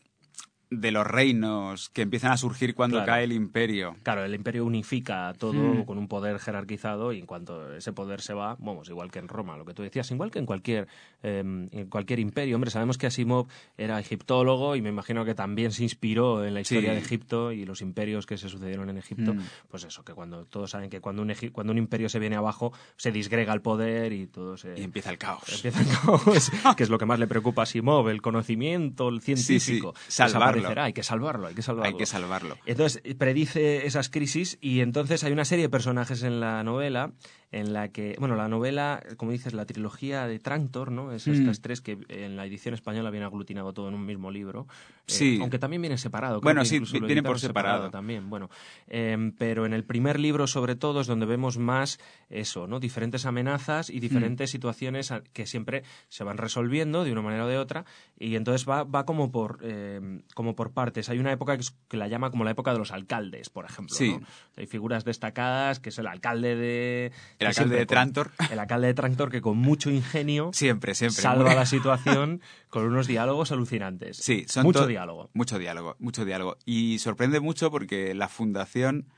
de 0.72 0.90
los 0.90 1.06
reinos 1.06 1.90
que 1.90 2.02
empiezan 2.02 2.32
a 2.32 2.36
surgir 2.36 2.74
cuando 2.74 3.04
cae 3.04 3.24
el 3.24 3.32
imperio. 3.32 3.96
Claro, 4.02 4.24
el 4.24 4.34
imperio 4.34 4.64
unifica 4.64 5.32
todo 5.38 5.52
hmm. 5.52 5.84
con 5.84 5.98
un 5.98 6.08
poder 6.08 6.38
jerarquizado 6.38 7.12
y 7.12 7.18
en 7.18 7.26
cuanto 7.26 7.74
ese 7.74 7.92
poder 7.92 8.20
se 8.20 8.34
va, 8.34 8.56
vamos, 8.58 8.88
igual 8.88 9.10
que 9.10 9.18
en 9.18 9.28
Roma, 9.28 9.56
lo 9.56 9.64
que 9.64 9.74
tú 9.74 9.82
decías, 9.82 10.10
igual 10.10 10.30
que 10.30 10.38
en 10.38 10.46
cualquier, 10.46 10.88
em, 11.22 11.68
en 11.72 11.86
cualquier 11.88 12.20
imperio. 12.20 12.56
Hombre, 12.56 12.70
sabemos 12.70 12.98
que 12.98 13.06
Asimov 13.06 13.46
era 13.76 14.00
egiptólogo 14.00 14.76
y 14.76 14.82
me 14.82 14.88
imagino 14.88 15.24
que 15.24 15.34
también 15.34 15.72
se 15.72 15.82
inspiró 15.82 16.44
en 16.44 16.54
la 16.54 16.60
historia 16.60 16.92
de 16.92 16.98
Egipto 16.98 17.52
y 17.52 17.64
los 17.64 17.82
imperios 17.82 18.26
que 18.26 18.38
se 18.38 18.48
sucedieron 18.48 18.88
en 18.88 18.98
Egipto. 18.98 19.34
Hmm. 19.34 19.42
Pues 19.70 19.84
eso, 19.84 20.04
que 20.04 20.14
cuando 20.14 20.44
todos 20.46 20.70
saben 20.70 20.88
que 20.88 21.00
cuando 21.00 21.22
un, 21.22 21.32
cuando 21.52 21.72
un 21.72 21.78
imperio 21.78 22.08
se 22.08 22.18
viene 22.18 22.36
abajo, 22.36 22.72
se 22.96 23.12
disgrega 23.12 23.52
el 23.52 23.60
poder 23.60 24.12
y 24.12 24.26
todo 24.26 24.56
se... 24.56 24.78
Y 24.78 24.82
empieza 24.82 25.10
el 25.10 25.18
caos. 25.18 25.44
Empieza 25.52 25.80
el 25.80 25.88
caos, 25.88 26.50
que 26.76 26.82
es 26.82 26.90
lo 26.90 26.98
que 26.98 27.06
más 27.06 27.18
le 27.18 27.26
preocupa 27.26 27.62
a 27.62 27.64
Asimov, 27.64 28.08
el 28.08 28.22
conocimiento, 28.22 29.08
el 29.08 29.20
científico. 29.20 29.94
Sí, 30.08 30.22
hay 30.66 30.92
que 30.92 31.02
salvarlo, 31.02 31.46
hay 31.46 31.54
que 31.54 31.62
salvarlo. 31.62 31.88
Hay 31.88 31.96
que 31.96 32.06
salvarlo. 32.06 32.56
Entonces, 32.66 33.02
predice 33.16 33.86
esas 33.86 34.08
crisis 34.08 34.58
y 34.60 34.80
entonces 34.80 35.24
hay 35.24 35.32
una 35.32 35.44
serie 35.44 35.64
de 35.64 35.68
personajes 35.70 36.22
en 36.22 36.40
la 36.40 36.62
novela 36.62 37.12
en 37.52 37.74
la 37.74 37.88
que, 37.88 38.16
bueno, 38.18 38.34
la 38.34 38.48
novela, 38.48 39.02
como 39.18 39.30
dices, 39.30 39.52
la 39.52 39.66
trilogía 39.66 40.26
de 40.26 40.38
Trantor, 40.38 40.90
¿no? 40.90 41.12
Es 41.12 41.26
estas 41.26 41.58
mm. 41.58 41.62
tres 41.62 41.80
que 41.82 41.98
en 42.08 42.34
la 42.34 42.46
edición 42.46 42.72
española 42.72 43.10
viene 43.10 43.26
aglutinado 43.26 43.74
todo 43.74 43.88
en 43.88 43.94
un 43.94 44.06
mismo 44.06 44.30
libro. 44.30 44.66
Eh, 45.06 45.12
sí. 45.12 45.38
aunque 45.40 45.58
también 45.58 45.82
viene 45.82 45.98
separado. 45.98 46.40
bueno, 46.40 46.64
sí, 46.64 46.80
viene 46.80 47.22
por 47.22 47.38
separado. 47.38 47.90
También, 47.90 48.30
bueno. 48.30 48.48
Em, 48.88 49.32
pero 49.32 49.66
en 49.66 49.74
el 49.74 49.84
primer 49.84 50.18
libro, 50.18 50.46
sobre 50.46 50.76
todo, 50.76 51.02
es 51.02 51.06
donde 51.06 51.26
vemos 51.26 51.58
más 51.58 52.00
eso, 52.30 52.66
¿no? 52.66 52.80
Diferentes 52.80 53.26
amenazas 53.26 53.90
y 53.90 54.00
diferentes 54.00 54.50
mm. 54.50 54.52
situaciones 54.52 55.12
que 55.34 55.46
siempre 55.46 55.82
se 56.08 56.24
van 56.24 56.38
resolviendo 56.38 57.04
de 57.04 57.12
una 57.12 57.20
manera 57.20 57.44
o 57.44 57.48
de 57.48 57.58
otra 57.58 57.84
y 58.18 58.36
entonces 58.36 58.66
va, 58.66 58.84
va 58.84 59.04
como, 59.04 59.30
por, 59.30 59.58
em, 59.62 60.22
como 60.34 60.56
por 60.56 60.72
partes. 60.72 61.10
Hay 61.10 61.18
una 61.18 61.32
época 61.32 61.58
que, 61.58 61.96
la 61.98 62.08
llama 62.08 62.30
como 62.30 62.44
la 62.44 62.52
época 62.52 62.72
de 62.72 62.78
los 62.78 62.92
alcaldes, 62.92 63.50
por 63.50 63.66
ejemplo, 63.66 63.94
sí. 63.94 64.18
Hay 64.56 64.66
figuras 64.66 65.04
destacadas, 65.04 65.80
que 65.80 65.90
es 65.90 65.98
el 65.98 66.06
alcalde 66.06 66.56
de 66.56 67.12
el 67.42 67.48
alcalde 67.48 67.76
de 67.76 67.86
Trantor. 67.86 68.30
El 68.50 68.58
alcalde 68.58 68.86
de 68.88 68.94
Trantor 68.94 69.30
que 69.30 69.40
con 69.40 69.58
mucho 69.58 69.90
ingenio 69.90 70.50
siempre, 70.54 70.94
siempre, 70.94 71.22
salva 71.22 71.54
la 71.54 71.66
situación 71.66 72.40
con 72.68 72.84
unos 72.84 73.06
diálogos 73.06 73.52
alucinantes. 73.52 74.16
Sí, 74.16 74.44
son 74.48 74.64
mucho 74.64 74.86
diálogo. 74.86 75.30
Mucho 75.34 75.58
diálogo, 75.58 75.96
mucho 75.98 76.24
diálogo. 76.24 76.56
Y 76.64 76.98
sorprende 76.98 77.40
mucho 77.40 77.70
porque 77.70 78.14
la 78.14 78.28
fundación 78.28 79.08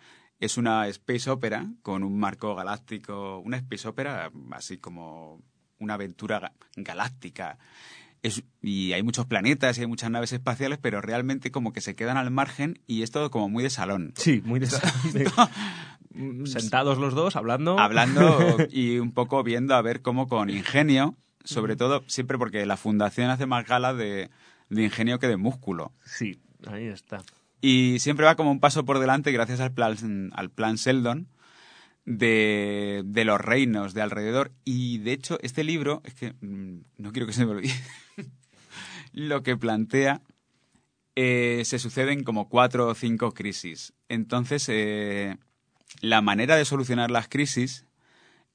es 0.40 0.56
una 0.58 0.86
space 0.88 1.30
opera 1.30 1.70
con 1.82 2.02
un 2.02 2.18
marco 2.18 2.54
galáctico, 2.54 3.38
una 3.38 3.56
space 3.58 3.88
opera 3.88 4.30
así 4.52 4.78
como 4.78 5.40
una 5.78 5.94
aventura 5.94 6.52
galáctica. 6.76 7.58
Y 8.62 8.92
hay 8.92 9.02
muchos 9.02 9.26
planetas 9.26 9.76
y 9.76 9.82
hay 9.82 9.86
muchas 9.86 10.10
naves 10.10 10.32
espaciales, 10.32 10.78
pero 10.80 11.00
realmente 11.00 11.50
como 11.50 11.72
que 11.72 11.80
se 11.80 11.94
quedan 11.94 12.16
al 12.16 12.30
margen 12.30 12.80
y 12.86 13.02
es 13.02 13.10
todo 13.10 13.30
como 13.30 13.48
muy 13.48 13.62
de 13.62 13.70
salón. 13.70 14.12
Sí, 14.16 14.42
muy 14.44 14.60
de 14.60 14.66
salón. 14.66 14.92
Mm, 16.14 16.46
sentados 16.46 16.98
los 16.98 17.14
dos 17.14 17.34
hablando. 17.36 17.78
Hablando 17.78 18.38
y 18.70 18.98
un 18.98 19.12
poco 19.12 19.42
viendo 19.42 19.74
a 19.74 19.82
ver 19.82 20.00
cómo 20.00 20.28
con 20.28 20.48
ingenio, 20.48 21.16
sobre 21.42 21.76
todo 21.76 22.04
siempre 22.06 22.38
porque 22.38 22.64
la 22.66 22.76
fundación 22.76 23.30
hace 23.30 23.46
más 23.46 23.66
gala 23.66 23.94
de, 23.94 24.30
ingenio 24.70 25.18
que 25.18 25.26
de 25.26 25.36
músculo. 25.36 25.92
Sí, 26.04 26.40
ahí 26.68 26.86
está. 26.86 27.22
Y 27.60 27.98
siempre 27.98 28.26
va 28.26 28.36
como 28.36 28.52
un 28.52 28.60
paso 28.60 28.84
por 28.84 29.00
delante 29.00 29.32
gracias 29.32 29.58
al 29.60 29.72
plan, 29.72 30.30
al 30.34 30.50
plan 30.50 30.76
Sheldon 30.76 31.26
de, 32.04 33.02
de 33.04 33.24
los 33.24 33.40
reinos 33.40 33.94
de 33.94 34.02
alrededor. 34.02 34.52
Y 34.64 34.98
de 34.98 35.12
hecho, 35.12 35.38
este 35.42 35.64
libro, 35.64 36.02
es 36.04 36.14
que 36.14 36.34
mm, 36.40 36.80
no 36.98 37.12
quiero 37.12 37.26
que 37.26 37.32
se 37.32 37.44
me 37.44 37.52
olvide, 37.52 37.74
lo 39.12 39.42
que 39.42 39.56
plantea 39.56 40.22
eh, 41.16 41.62
se 41.64 41.78
suceden 41.78 42.24
como 42.24 42.48
cuatro 42.48 42.88
o 42.88 42.94
cinco 42.94 43.32
crisis. 43.32 43.92
Entonces, 44.08 44.68
eh, 44.68 45.36
la 46.00 46.20
manera 46.20 46.56
de 46.56 46.64
solucionar 46.64 47.10
las 47.10 47.28
crisis 47.28 47.86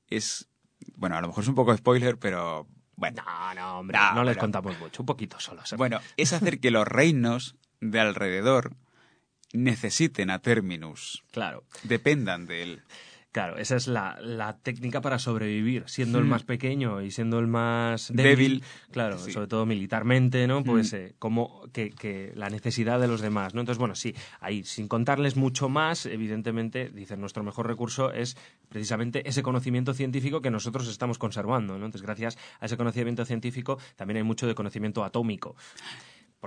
es, 0.07 0.49
bueno, 0.95 1.15
a 1.15 1.21
lo 1.21 1.27
mejor 1.27 1.43
es 1.43 1.47
un 1.47 1.55
poco 1.55 1.75
spoiler, 1.75 2.17
pero 2.17 2.67
bueno. 2.95 3.23
No, 3.25 3.53
no, 3.53 3.79
hombre, 3.79 3.97
no, 4.13 4.23
les 4.23 4.37
contamos 4.37 4.77
mucho, 4.77 5.03
un 5.03 5.05
poquito 5.05 5.39
solo. 5.39 5.63
Bueno, 5.77 5.99
es 6.17 6.33
hacer 6.33 6.59
que 6.59 6.69
los 6.69 6.85
reinos 6.85 7.55
de 7.79 8.01
alrededor 8.01 8.75
necesiten 9.53 10.29
a 10.29 10.39
Terminus. 10.39 11.23
Claro. 11.31 11.63
Dependan 11.83 12.45
de 12.45 12.63
él. 12.63 12.83
Claro, 13.31 13.57
esa 13.57 13.75
es 13.75 13.87
la, 13.87 14.17
la 14.21 14.57
técnica 14.57 15.01
para 15.01 15.19
sobrevivir, 15.19 15.83
siendo 15.85 16.17
el 16.17 16.25
hmm. 16.25 16.29
más 16.29 16.43
pequeño 16.43 17.01
y 17.03 17.11
siendo 17.11 17.37
el 17.37 17.45
más 17.45 18.11
débil, 18.11 18.63
claro, 18.91 19.19
sobre 19.19 19.45
todo 19.45 19.67
militarmente, 19.67 20.47
¿no? 20.47 20.63
Pues 20.63 20.93
hmm. 20.93 20.95
eh, 20.95 21.13
como 21.19 21.61
que, 21.71 21.91
que, 21.91 22.31
la 22.35 22.49
necesidad 22.49 22.99
de 22.99 23.07
los 23.07 23.21
demás, 23.21 23.53
¿no? 23.53 23.59
Entonces, 23.59 23.77
bueno, 23.77 23.93
sí, 23.93 24.15
ahí, 24.39 24.63
sin 24.63 24.87
contarles 24.87 25.35
mucho 25.35 25.69
más, 25.69 26.07
evidentemente, 26.07 26.89
dicen, 26.89 27.21
nuestro 27.21 27.43
mejor 27.43 27.67
recurso 27.67 28.11
es 28.11 28.35
precisamente 28.67 29.27
ese 29.29 29.43
conocimiento 29.43 29.93
científico 29.93 30.41
que 30.41 30.49
nosotros 30.49 30.87
estamos 30.87 31.19
conservando, 31.19 31.77
¿no? 31.77 31.85
Entonces, 31.85 32.01
gracias 32.01 32.35
a 32.59 32.65
ese 32.65 32.77
conocimiento 32.77 33.25
científico, 33.25 33.77
también 33.95 34.17
hay 34.17 34.23
mucho 34.23 34.47
de 34.47 34.55
conocimiento 34.55 35.03
atómico. 35.03 35.55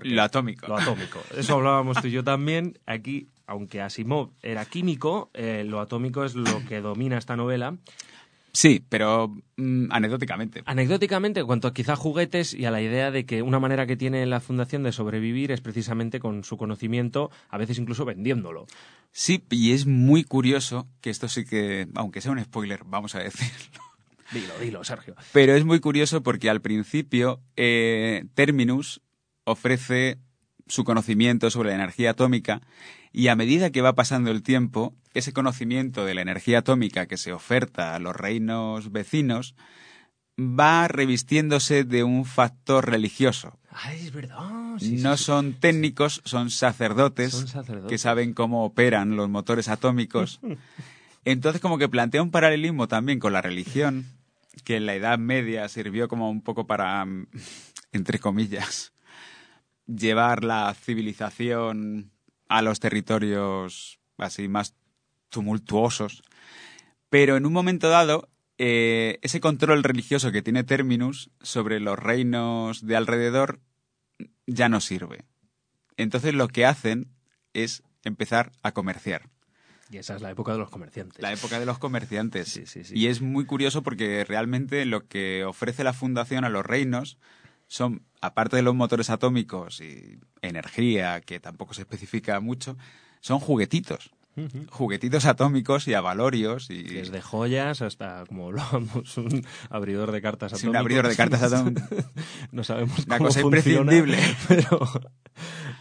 Lo 0.03 0.23
atómico. 0.23 0.67
Lo 0.69 0.77
atómico. 0.77 1.21
Eso 1.37 1.55
hablábamos 1.55 2.01
tú 2.01 2.09
y 2.09 2.11
yo 2.13 2.25
también. 2.25 2.79
Aquí 2.87 3.29
aunque 3.47 3.81
Asimov 3.81 4.31
era 4.43 4.65
químico, 4.65 5.31
eh, 5.35 5.65
lo 5.67 5.81
atómico 5.81 6.25
es 6.25 6.35
lo 6.35 6.65
que 6.67 6.81
domina 6.81 7.19
esta 7.19 7.37
novela. 7.37 7.77
Sí, 8.55 8.85
pero 8.87 9.35
mm, 9.57 9.87
anecdóticamente. 9.91 10.63
Anecdóticamente, 10.67 11.41
en 11.41 11.47
cuanto 11.47 11.69
a 11.69 11.75
quizá 11.75 11.97
juguetes 11.97 12.53
y 12.53 12.67
a 12.67 12.71
la 12.71 12.83
idea 12.83 13.11
de 13.11 13.25
que 13.25 13.43
una 13.43 13.59
manera 13.59 13.87
que 13.87 13.97
tiene 13.97 14.27
la 14.27 14.41
Fundación 14.41 14.83
de 14.83 14.93
sobrevivir 14.93 15.53
es 15.53 15.61
precisamente 15.63 16.21
con 16.21 16.45
su 16.45 16.59
conocimiento, 16.59 17.31
a 17.49 17.57
veces 17.57 17.79
incluso 17.79 18.05
vendiéndolo. 18.05 18.67
Sí, 19.11 19.43
y 19.51 19.73
es 19.73 19.87
muy 19.87 20.25
curioso 20.25 20.87
que 21.01 21.11
esto 21.11 21.29
sí 21.29 21.45
que, 21.45 21.89
aunque 21.95 22.21
sea 22.21 22.33
un 22.33 22.43
spoiler, 22.43 22.83
vamos 22.85 23.15
a 23.15 23.21
decirlo. 23.21 23.81
Dilo, 24.33 24.59
dilo, 24.59 24.85
Sergio. 24.85 25.15
Pero 25.33 25.55
es 25.55 25.65
muy 25.65 25.81
curioso 25.81 26.23
porque 26.23 26.49
al 26.49 26.63
principio 26.63 27.41
eh, 27.57 28.25
Terminus 28.35 29.03
ofrece 29.45 30.19
su 30.67 30.85
conocimiento 30.85 31.51
sobre 31.51 31.71
la 31.71 31.77
energía 31.77 32.11
atómica 32.11 32.63
y 33.13 33.29
a 33.29 33.37
medida 33.37 33.71
que 33.71 33.83
va 33.83 33.95
pasando 33.95 34.31
el 34.31 34.43
tiempo, 34.43 34.95
ese 35.13 35.33
conocimiento 35.33 36.05
de 36.05 36.15
la 36.15 36.23
energía 36.23 36.61
atómica 36.61 37.07
que 37.07 37.19
se 37.19 37.33
oferta 37.33 37.95
a 37.95 37.99
los 37.99 38.17
reinos 38.17 38.91
vecinos 38.91 39.55
va 40.39 40.89
revistiéndose 40.89 41.85
de 41.85 42.05
un 42.05 42.25
factor 42.25 42.89
religioso. 42.89 43.59
Ay, 43.71 44.07
es 44.07 44.13
verdad. 44.13 44.39
no 44.81 45.17
son 45.17 45.55
técnicos, 45.55 46.23
son 46.25 46.51
sacerdotes, 46.51 47.55
que 47.89 47.99
saben 47.99 48.33
cómo 48.33 48.65
operan 48.65 49.17
los 49.17 49.29
motores 49.29 49.69
atómicos. 49.69 50.41
Entonces 51.25 51.61
como 51.61 51.79
que 51.79 51.89
plantea 51.89 52.23
un 52.23 52.31
paralelismo 52.31 52.89
también 52.89 53.19
con 53.19 53.33
la 53.33 53.43
religión, 53.43 54.07
que 54.65 54.77
en 54.77 54.87
la 54.87 54.95
Edad 54.95 55.19
Media 55.19 55.69
sirvió 55.69 56.09
como 56.09 56.31
un 56.31 56.43
poco 56.43 56.67
para, 56.67 57.07
entre 57.93 58.19
comillas, 58.19 58.93
llevar 59.97 60.45
la 60.45 60.75
civilización 60.75 62.13
a 62.49 62.63
los 62.63 62.81
territorios 62.81 63.99
así 64.19 64.49
más 64.49 64.75
tumultuosos. 65.29 66.23
Pero 67.09 67.37
en 67.37 67.47
un 67.47 67.53
momento 67.53 67.89
dado, 67.89 68.29
eh, 68.59 69.19
ese 69.23 69.41
control 69.41 69.83
religioso 69.83 70.33
que 70.33 70.43
tiene 70.43 70.65
Terminus 70.65 71.31
sobre 71.41 71.81
los 71.81 71.99
reinos 71.99 72.87
de 72.87 72.97
alrededor 72.97 73.61
ya 74.47 74.69
no 74.69 74.81
sirve. 74.81 75.25
Entonces 75.97 76.35
lo 76.35 76.49
que 76.49 76.67
hacen 76.67 77.13
es 77.53 77.83
empezar 78.05 78.53
a 78.63 78.73
comerciar. 78.73 79.31
Y 79.91 79.99
esa 79.99 80.17
es 80.17 80.23
la 80.23 80.31
época 80.31 80.53
de 80.53 80.59
los 80.59 80.71
comerciantes. 80.71 81.21
La 81.21 81.33
época 81.33 81.61
de 81.61 81.67
los 81.67 81.79
comerciantes. 81.79 82.49
Sí, 82.49 82.65
sí, 82.65 82.83
sí. 82.83 82.95
Y 82.97 83.09
es 83.09 83.21
muy 83.21 83.45
curioso 83.45 83.83
porque 83.83 84.25
realmente 84.25 84.87
lo 84.87 85.07
que 85.07 85.45
ofrece 85.45 85.85
la 85.85 85.93
fundación 85.93 86.45
a 86.45 86.49
los 86.49 86.65
reinos 86.65 87.19
son, 87.73 88.03
aparte 88.21 88.57
de 88.57 88.63
los 88.63 88.75
motores 88.75 89.09
atómicos 89.09 89.81
y 89.81 90.19
energía, 90.43 91.23
que 91.23 91.41
tampoco 91.41 91.73
se 91.73 91.81
especifica 91.81 92.39
mucho, 92.39 92.77
son 93.21 93.41
juguetitos. 93.41 94.11
Juguetitos 94.69 95.25
atómicos 95.25 95.89
y 95.89 95.95
avalorios 95.95 96.69
y... 96.69 96.83
Desde 96.83 97.23
joyas 97.23 97.81
hasta, 97.81 98.25
como 98.27 98.49
hablábamos, 98.49 99.17
un 99.17 99.47
abridor 99.71 100.13
de 100.13 100.21
cartas 100.21 100.59
Sí, 100.59 100.67
un 100.67 100.77
abridor 100.77 101.09
de 101.09 101.17
cartas 101.17 101.43
atómicos. 101.43 101.85
no 102.53 102.63
sabemos 102.63 103.07
Una 103.07 103.17
cómo 103.17 103.29
cosa 103.29 103.41
funciona, 103.41 103.95
imprescindible. 103.95 104.19
Pero 104.49 104.81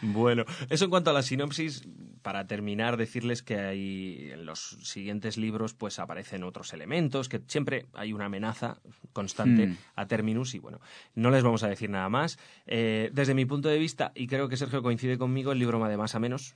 bueno, 0.01 0.45
eso 0.69 0.85
en 0.85 0.89
cuanto 0.91 1.09
a 1.09 1.13
la 1.13 1.23
sinopsis, 1.23 1.83
para 2.21 2.47
terminar, 2.47 2.97
decirles 2.97 3.43
que 3.43 3.57
hay 3.57 4.29
en 4.31 4.45
los 4.45 4.77
siguientes 4.83 5.37
libros 5.37 5.73
pues 5.73 5.99
aparecen 5.99 6.43
otros 6.43 6.73
elementos, 6.73 7.29
que 7.29 7.41
siempre 7.47 7.87
hay 7.93 8.13
una 8.13 8.25
amenaza 8.25 8.79
constante 9.13 9.67
Hmm. 9.67 9.77
a 9.95 10.07
Terminus 10.07 10.55
y 10.55 10.59
bueno, 10.59 10.79
no 11.15 11.29
les 11.31 11.43
vamos 11.43 11.63
a 11.63 11.67
decir 11.67 11.89
nada 11.89 12.09
más. 12.09 12.37
Eh, 12.67 13.09
desde 13.13 13.33
mi 13.33 13.45
punto 13.45 13.69
de 13.69 13.77
vista, 13.77 14.11
y 14.15 14.27
creo 14.27 14.47
que 14.47 14.57
Sergio 14.57 14.81
coincide 14.81 15.17
conmigo, 15.17 15.51
el 15.51 15.59
libro 15.59 15.79
va 15.79 15.89
de 15.89 15.97
más 15.97 16.15
a 16.15 16.19
menos. 16.19 16.55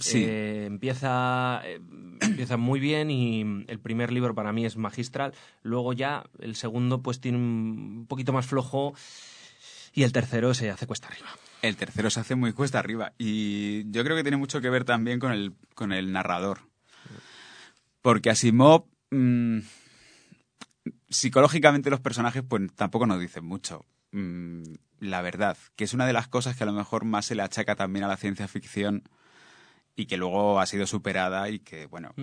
Sí. 0.00 0.24
Eh, 0.26 0.66
empieza, 0.66 1.62
eh, 1.64 1.80
empieza 2.20 2.58
muy 2.58 2.78
bien 2.78 3.10
y 3.10 3.64
el 3.68 3.78
primer 3.80 4.12
libro 4.12 4.34
para 4.34 4.52
mí 4.52 4.66
es 4.66 4.76
magistral. 4.76 5.32
Luego 5.62 5.94
ya 5.94 6.24
el 6.40 6.56
segundo 6.56 7.02
pues 7.02 7.20
tiene 7.20 7.38
un 7.38 8.04
poquito 8.06 8.32
más 8.32 8.46
flojo 8.46 8.92
y 9.94 10.02
el 10.02 10.12
tercero 10.12 10.52
se 10.52 10.70
hace 10.70 10.86
cuesta 10.86 11.08
arriba. 11.08 11.28
El 11.62 11.76
tercero 11.76 12.10
se 12.10 12.20
hace 12.20 12.34
muy 12.34 12.52
cuesta 12.52 12.78
arriba 12.78 13.12
y 13.18 13.90
yo 13.90 14.04
creo 14.04 14.16
que 14.16 14.22
tiene 14.22 14.36
mucho 14.36 14.60
que 14.60 14.70
ver 14.70 14.84
también 14.84 15.18
con 15.18 15.32
el, 15.32 15.54
con 15.74 15.92
el 15.92 16.12
narrador. 16.12 16.60
Porque 18.00 18.30
Asimov, 18.30 18.86
mm, 19.10 19.58
psicológicamente 21.08 21.90
los 21.90 22.00
personajes 22.00 22.42
pues 22.48 22.72
tampoco 22.74 23.06
nos 23.06 23.20
dicen 23.20 23.44
mucho. 23.44 23.84
Mm, 24.12 24.62
la 25.00 25.20
verdad, 25.20 25.56
que 25.76 25.84
es 25.84 25.94
una 25.94 26.06
de 26.06 26.12
las 26.12 26.28
cosas 26.28 26.56
que 26.56 26.64
a 26.64 26.66
lo 26.66 26.72
mejor 26.72 27.04
más 27.04 27.26
se 27.26 27.34
le 27.34 27.42
achaca 27.42 27.76
también 27.76 28.04
a 28.04 28.08
la 28.08 28.16
ciencia 28.16 28.48
ficción 28.48 29.02
y 29.96 30.06
que 30.06 30.16
luego 30.16 30.60
ha 30.60 30.66
sido 30.66 30.86
superada 30.86 31.48
y 31.50 31.58
que, 31.58 31.86
bueno, 31.86 32.14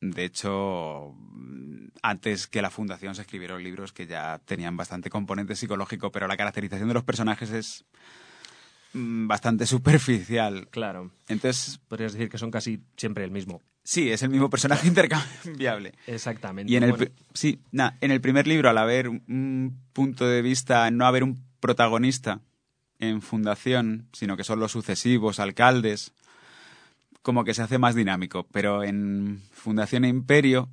de 0.00 0.24
hecho, 0.24 1.14
mm, 1.16 1.88
antes 2.02 2.46
que 2.46 2.62
la 2.62 2.70
fundación 2.70 3.14
se 3.14 3.22
escribieron 3.22 3.62
libros 3.62 3.92
que 3.92 4.06
ya 4.06 4.40
tenían 4.44 4.76
bastante 4.76 5.10
componente 5.10 5.56
psicológico, 5.56 6.12
pero 6.12 6.28
la 6.28 6.36
caracterización 6.36 6.88
de 6.88 6.94
los 6.94 7.04
personajes 7.04 7.50
es 7.50 7.84
bastante 8.92 9.66
superficial. 9.66 10.68
Claro, 10.70 11.10
Entonces, 11.28 11.78
podrías 11.88 12.12
decir 12.12 12.28
que 12.28 12.38
son 12.38 12.50
casi 12.50 12.80
siempre 12.96 13.24
el 13.24 13.30
mismo. 13.30 13.62
sí, 13.82 14.10
es 14.10 14.22
el 14.22 14.30
mismo 14.30 14.50
personaje 14.50 14.86
intercambiable. 14.88 15.94
Exactamente. 16.06 16.72
Y 16.72 16.76
en 16.76 16.84
el, 16.84 16.92
Bueno, 16.92 17.12
sí, 17.34 17.60
na, 17.70 17.96
en 18.00 18.10
el 18.10 18.20
primer 18.20 18.46
libro, 18.46 18.68
al 18.70 18.78
haber 18.78 19.08
un 19.08 19.80
punto 19.92 20.26
de 20.26 20.42
vista, 20.42 20.90
no 20.90 21.06
haber 21.06 21.22
un 21.24 21.42
protagonista 21.60 22.40
en 22.98 23.22
fundación, 23.22 24.08
sino 24.12 24.36
que 24.36 24.44
son 24.44 24.58
los 24.58 24.72
sucesivos 24.72 25.38
alcaldes, 25.38 26.12
como 27.22 27.44
que 27.44 27.54
se 27.54 27.62
hace 27.62 27.78
más 27.78 27.94
dinámico. 27.94 28.46
Pero 28.52 28.82
en 28.82 29.42
Fundación 29.52 30.04
e 30.04 30.08
Imperio 30.08 30.68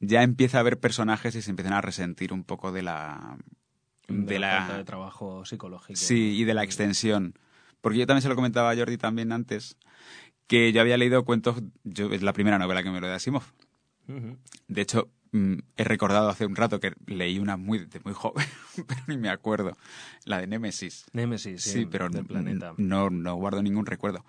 ya 0.00 0.22
empieza 0.22 0.58
a 0.58 0.60
haber 0.60 0.78
personajes 0.78 1.34
y 1.34 1.42
se 1.42 1.50
empiezan 1.50 1.74
a 1.74 1.80
resentir 1.80 2.32
un 2.32 2.44
poco 2.44 2.72
de 2.72 2.82
la... 2.82 3.36
de, 4.08 4.38
la, 4.38 4.58
falta 4.58 4.78
de 4.78 4.84
trabajo 4.84 5.44
psicológico. 5.44 5.98
Sí, 5.98 6.36
y 6.36 6.44
de 6.44 6.54
la 6.54 6.64
extensión. 6.64 7.34
Porque 7.80 7.98
yo 7.98 8.06
también 8.06 8.22
se 8.22 8.28
lo 8.28 8.34
comentaba 8.34 8.70
a 8.70 8.76
Jordi 8.76 8.96
también 8.96 9.32
antes, 9.32 9.76
que 10.46 10.72
yo 10.72 10.80
había 10.80 10.96
leído 10.96 11.24
cuentos, 11.24 11.62
yo, 11.84 12.12
es 12.12 12.22
la 12.22 12.32
primera 12.32 12.58
novela 12.58 12.82
que 12.82 12.90
me 12.90 13.00
lo 13.00 13.06
de 13.06 13.14
Asimov. 13.14 13.44
De 14.68 14.82
hecho, 14.82 15.08
mm, 15.32 15.54
he 15.76 15.84
recordado 15.84 16.28
hace 16.28 16.46
un 16.46 16.54
rato 16.54 16.78
que 16.78 16.92
leí 17.06 17.40
una 17.40 17.56
muy, 17.56 17.84
de 17.86 18.00
muy 18.04 18.12
joven, 18.12 18.46
pero 18.86 19.00
ni 19.08 19.16
me 19.16 19.30
acuerdo, 19.30 19.76
la 20.24 20.38
de 20.38 20.46
Némesis. 20.46 21.06
Némesis, 21.12 21.62
sí, 21.62 21.70
Sí, 21.70 21.86
pero 21.86 22.08
del 22.08 22.24
planeta. 22.24 22.74
No, 22.76 23.10
no 23.10 23.34
guardo 23.34 23.62
ningún 23.62 23.86
recuerdo. 23.86 24.24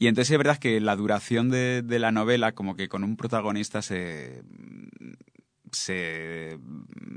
Y 0.00 0.08
entonces 0.08 0.32
es 0.32 0.38
verdad 0.38 0.58
que 0.58 0.80
la 0.80 0.96
duración 0.96 1.50
de, 1.50 1.82
de 1.82 1.98
la 2.00 2.10
novela, 2.10 2.52
como 2.52 2.74
que 2.74 2.88
con 2.88 3.04
un 3.04 3.16
protagonista 3.16 3.82
se, 3.82 4.42
se 5.74 6.58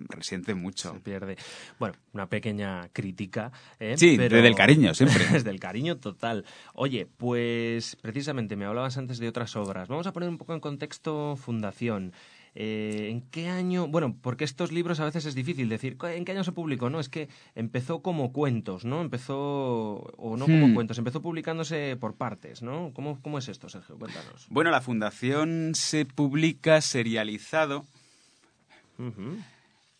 resiente 0.10 0.54
mucho. 0.56 0.94
Se 0.94 1.00
pierde. 1.00 1.38
Bueno, 1.80 1.96
una 2.14 2.28
pequeña 2.28 2.90
crítica. 2.90 3.52
¿eh? 3.80 3.96
Sí, 3.98 4.16
Pero- 4.18 4.36
desde 4.36 4.48
el 4.48 4.56
cariño, 4.56 4.94
siempre. 4.94 5.24
desde 5.32 5.50
el 5.50 5.60
cariño 5.60 5.98
total. 5.98 6.46
Oye, 6.74 7.08
pues 7.18 7.96
precisamente 7.98 8.56
me 8.56 8.66
hablabas 8.66 8.98
antes 8.98 9.20
de 9.20 9.28
otras 9.28 9.56
obras. 9.56 9.88
Vamos 9.88 10.08
a 10.08 10.14
poner 10.14 10.30
un 10.30 10.38
poco 10.38 10.54
en 10.54 10.60
contexto 10.60 11.36
Fundación. 11.38 12.14
Eh, 12.60 13.10
¿En 13.12 13.22
qué 13.22 13.50
año? 13.50 13.88
Bueno, 13.88 14.16
porque 14.20 14.44
estos 14.44 14.72
libros 14.72 15.00
a 15.00 15.06
veces 15.06 15.28
es 15.28 15.36
difícil 15.36 15.70
decir 15.70 15.96
en 16.02 16.26
qué 16.26 16.32
año 16.32 16.44
se 16.44 16.52
publicó, 16.54 16.90
¿no? 16.90 17.00
Es 17.00 17.08
que 17.08 17.30
empezó 17.54 18.02
como 18.02 18.34
cuentos, 18.34 18.84
¿no? 18.84 19.02
Empezó, 19.02 19.38
o 19.38 20.38
no 20.38 20.46
como 20.46 20.68
Hmm. 20.70 20.74
cuentos, 20.74 20.98
empezó 20.98 21.22
publicándose 21.22 21.96
por 21.98 22.16
partes, 22.16 22.64
¿no? 22.64 22.92
¿Cómo, 22.96 23.22
cómo 23.22 23.38
es 23.38 23.48
esto, 23.48 23.70
Sergio? 23.70 24.00
Cuéntanos. 24.00 24.48
Bueno, 24.50 24.72
la 24.72 24.82
fundación 24.82 25.74
se 25.76 26.06
publica 26.08 26.82
serializado 26.82 27.86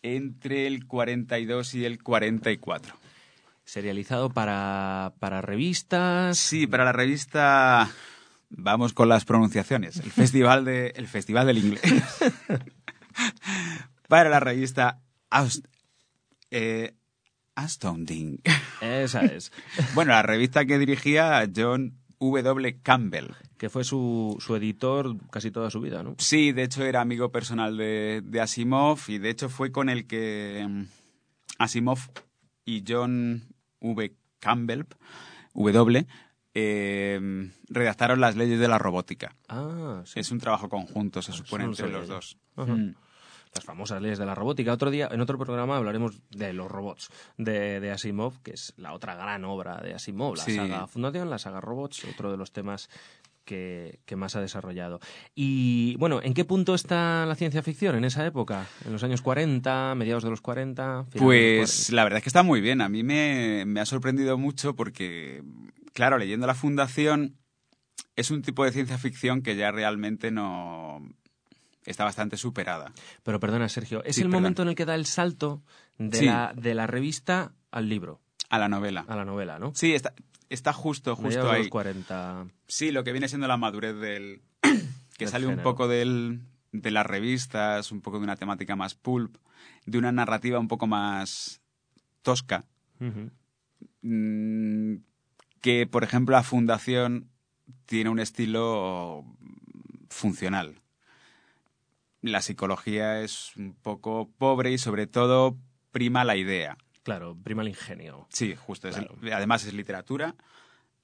Entre 0.02 0.66
el 0.66 0.86
42 0.86 1.74
y 1.74 1.84
el 1.84 2.02
44. 2.02 2.94
Serializado 3.64 4.30
para, 4.30 5.12
para 5.18 5.42
revistas. 5.42 6.38
Sí, 6.38 6.66
para 6.66 6.84
la 6.84 6.92
revista 6.92 7.90
vamos 8.50 8.92
con 8.94 9.08
las 9.08 9.24
pronunciaciones. 9.24 9.98
El 9.98 10.10
festival 10.10 10.64
de 10.64 10.88
el 10.96 11.06
festival 11.08 11.46
del 11.46 11.58
inglés. 11.58 11.82
para 14.08 14.30
la 14.30 14.40
revista 14.40 15.00
Aust- 15.30 15.66
eh, 16.50 16.94
Astounding. 17.54 18.40
Esa 18.80 19.22
es. 19.22 19.52
Bueno, 19.94 20.12
la 20.12 20.22
revista 20.22 20.64
que 20.64 20.78
dirigía 20.78 21.46
John 21.54 21.98
W. 22.20 22.80
Campbell. 22.82 23.28
que 23.58 23.68
fue 23.70 23.84
su, 23.84 24.36
su 24.40 24.54
editor 24.56 25.16
casi 25.30 25.50
toda 25.50 25.70
su 25.70 25.80
vida, 25.80 26.02
¿no? 26.02 26.14
Sí, 26.18 26.52
de 26.52 26.62
hecho 26.64 26.84
era 26.84 27.00
amigo 27.00 27.30
personal 27.30 27.76
de, 27.76 28.22
de 28.24 28.40
Asimov 28.40 28.98
y 29.08 29.18
de 29.18 29.30
hecho 29.30 29.48
fue 29.48 29.70
con 29.72 29.88
el 29.88 30.06
que 30.06 30.64
mm, 30.68 30.82
Asimov 31.58 31.98
y 32.64 32.84
John 32.86 33.42
V. 33.80 34.14
Campbell, 34.40 34.84
W, 35.54 36.06
eh, 36.54 37.50
redactaron 37.68 38.20
las 38.20 38.36
leyes 38.36 38.58
de 38.60 38.68
la 38.68 38.78
robótica. 38.78 39.34
Ah, 39.48 40.02
sí. 40.04 40.20
Es 40.20 40.30
un 40.30 40.38
trabajo 40.38 40.68
conjunto, 40.68 41.22
se 41.22 41.32
Ah, 41.32 41.34
supone, 41.34 41.64
no 41.64 41.70
entre 41.70 41.88
lo 41.88 41.98
los 42.00 42.08
dos. 42.08 42.36
yo. 42.56 42.62
Ajá. 42.62 42.74
Mm. 42.74 42.94
Las 43.54 43.64
famosas 43.64 44.00
leyes 44.02 44.18
de 44.18 44.26
la 44.26 44.34
robótica. 44.34 44.72
Otro 44.72 44.90
día, 44.90 45.08
en 45.10 45.20
otro 45.20 45.38
programa, 45.38 45.76
hablaremos 45.76 46.20
de 46.30 46.52
los 46.52 46.70
robots 46.70 47.08
de, 47.36 47.80
de 47.80 47.90
Asimov, 47.90 48.40
que 48.42 48.52
es 48.52 48.74
la 48.76 48.92
otra 48.92 49.14
gran 49.16 49.44
obra 49.44 49.76
de 49.82 49.94
Asimov, 49.94 50.36
la 50.36 50.42
Sí. 50.44 50.54
saga 50.56 50.86
Fundación, 50.86 51.30
la 51.30 51.38
saga 51.38 51.60
Robots, 51.60 52.04
otro 52.04 52.30
de 52.30 52.36
los 52.36 52.52
temas 52.52 52.88
que, 53.44 54.00
que 54.04 54.14
más 54.16 54.36
ha 54.36 54.42
desarrollado. 54.42 55.00
Y, 55.34 55.96
bueno, 55.96 56.20
¿en 56.22 56.34
qué 56.34 56.44
punto 56.44 56.74
está 56.74 57.24
la 57.24 57.34
ciencia 57.34 57.62
ficción 57.62 57.96
en 57.96 58.04
esa 58.04 58.26
época? 58.26 58.66
¿En 58.84 58.92
los 58.92 59.02
años 59.02 59.22
40, 59.22 59.94
mediados 59.94 60.22
de 60.22 60.28
los 60.30 60.42
40? 60.42 61.04
finales 61.04 61.12
de 61.12 61.58
los 61.60 61.68
Pues 61.70 61.90
la 61.92 62.04
verdad 62.04 62.18
es 62.18 62.24
que 62.24 62.28
está 62.28 62.42
muy 62.42 62.60
bien. 62.60 62.82
A 62.82 62.90
mí 62.90 63.02
me, 63.02 63.64
me 63.66 63.80
ha 63.80 63.86
sorprendido 63.86 64.36
mucho 64.36 64.76
porque, 64.76 65.42
claro, 65.94 66.18
leyendo 66.18 66.46
La 66.46 66.54
Fundación 66.54 67.38
es 68.16 68.30
un 68.30 68.42
tipo 68.42 68.64
de 68.64 68.72
ciencia 68.72 68.98
ficción 68.98 69.40
que 69.40 69.56
ya 69.56 69.70
realmente 69.70 70.30
no 70.30 71.00
está 71.90 72.04
bastante 72.04 72.36
superada. 72.36 72.92
Pero 73.22 73.40
perdona, 73.40 73.68
Sergio, 73.68 74.02
es 74.04 74.16
Sí, 74.16 74.22
el 74.22 74.28
perdón. 74.28 74.42
momento 74.42 74.62
en 74.62 74.68
el 74.68 74.74
que 74.74 74.84
da 74.84 74.94
el 74.94 75.06
salto 75.06 75.62
de, 75.98 76.18
Sí. 76.18 76.26
la, 76.26 76.52
de 76.56 76.74
la 76.74 76.86
revista 76.86 77.52
al 77.70 77.88
libro, 77.88 78.20
A 78.50 78.58
la 78.58 78.68
novela. 78.68 79.04
a 79.08 79.16
la 79.16 79.24
novela, 79.24 79.58
¿no? 79.58 79.72
Sí, 79.74 79.94
está, 79.94 80.12
está 80.48 80.72
justo, 80.72 81.16
justo 81.16 81.44
de 81.44 81.50
ahí. 81.50 81.58
los 81.62 81.68
40. 81.68 82.46
Sí, 82.66 82.90
lo 82.92 83.04
que 83.04 83.12
viene 83.12 83.28
siendo 83.28 83.48
la 83.48 83.56
madurez 83.56 83.96
del... 83.96 84.42
que 84.62 85.24
Del 85.24 85.28
sale 85.28 85.46
un 85.46 85.58
poco 85.62 85.88
del, 85.88 86.40
de 86.72 86.90
las 86.90 87.04
revistas, 87.06 87.90
un 87.92 88.00
poco 88.00 88.18
de 88.18 88.24
una 88.24 88.36
temática 88.36 88.76
más 88.76 88.94
pulp, 88.94 89.36
de 89.86 89.98
una 89.98 90.12
narrativa 90.12 90.58
un 90.58 90.68
poco 90.68 90.86
más 90.86 91.60
tosca, 92.22 92.64
mm, 94.02 94.94
que, 95.60 95.86
por 95.86 96.04
ejemplo, 96.04 96.36
la 96.36 96.42
Fundación 96.42 97.28
tiene 97.86 98.10
un 98.10 98.18
estilo 98.20 99.24
funcional. 100.08 100.80
La 102.20 102.42
psicología 102.42 103.20
es 103.20 103.54
un 103.56 103.74
poco 103.74 104.28
pobre 104.38 104.72
y, 104.72 104.78
sobre 104.78 105.06
todo, 105.06 105.56
prima 105.92 106.24
la 106.24 106.36
idea. 106.36 106.76
Claro, 107.02 107.36
prima 107.42 107.62
el 107.62 107.68
ingenio. 107.68 108.26
Sí, 108.30 108.54
justo. 108.56 108.88
es 108.88 108.98
además, 109.32 109.64
es 109.64 109.72
literatura 109.72 110.34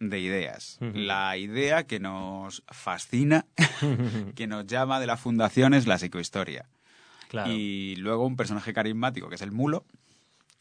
de 0.00 0.20
ideas. 0.20 0.78
La 0.80 1.36
idea 1.36 1.86
que 1.86 2.00
nos 2.00 2.62
fascina, 2.68 3.46
que 4.34 4.46
nos 4.46 4.66
llama 4.66 5.00
de 5.00 5.06
la 5.06 5.16
Fundación, 5.16 5.72
es 5.72 5.86
la 5.86 5.98
psicohistoria. 5.98 6.68
Claro. 7.28 7.50
Y 7.52 7.96
luego 7.96 8.26
un 8.26 8.36
personaje 8.36 8.72
carismático, 8.72 9.28
que 9.28 9.36
es 9.36 9.42
el 9.42 9.52
mulo, 9.52 9.84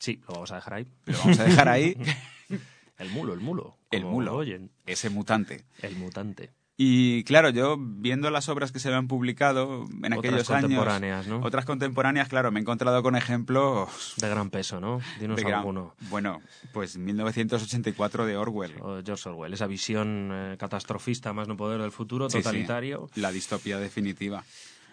Sí, 0.04 0.20
lo 0.28 0.34
vamos 0.34 0.52
a 0.52 0.56
dejar 0.56 0.74
ahí. 0.74 0.88
lo 1.06 1.18
vamos 1.18 1.40
a 1.40 1.44
dejar 1.46 1.70
ahí. 1.70 1.96
El 2.98 3.10
mulo, 3.10 3.34
el 3.34 3.40
mulo. 3.40 3.78
El 3.90 4.04
mulo. 4.06 4.32
lo 4.32 4.38
oyen. 4.38 4.70
Ese 4.86 5.10
mutante. 5.10 5.66
El 5.82 5.96
mutante. 5.96 6.52
Y 6.76 7.24
claro, 7.26 7.52
yo 7.52 7.78
viendo 7.80 8.32
las 8.32 8.50
obras 8.50 8.72
que 8.72 8.80
se 8.80 8.90
le 8.90 8.96
han 8.96 9.08
publicado 9.08 9.86
en 10.02 10.14
Otras 10.14 10.18
aquellos 10.20 10.50
años, 10.50 10.62
contemporáneas, 10.64 11.28
¿no? 11.28 11.40
otras 11.44 11.66
contemporáneas, 11.66 12.28
claro, 12.30 12.52
me 12.52 12.60
he 12.60 12.62
encontrado 12.62 13.04
con 13.04 13.16
ejemplos 13.16 14.16
De 14.18 14.28
gran 14.28 14.50
peso, 14.50 14.80
¿no? 14.82 15.00
Dinos 15.20 15.38
de 15.38 15.44
gran- 15.44 15.60
alguno. 15.60 15.94
Bueno, 16.10 16.42
pues 16.74 16.98
1984 16.98 18.26
de 18.26 18.38
Orwell. 18.38 18.74
O 18.82 19.02
George 19.06 19.30
Orwell, 19.30 19.54
esa 19.54 19.68
visión 19.68 20.32
eh, 20.34 20.56
catastrofista, 20.58 21.32
más 21.32 21.48
no 21.48 21.56
poder 21.58 21.80
del 21.80 21.92
futuro, 21.92 22.28
Sí, 22.30 22.38
sí. 22.40 22.44
totalitario. 22.44 23.08
La 23.16 23.32
distopía 23.32 23.78
definitiva. 23.78 24.44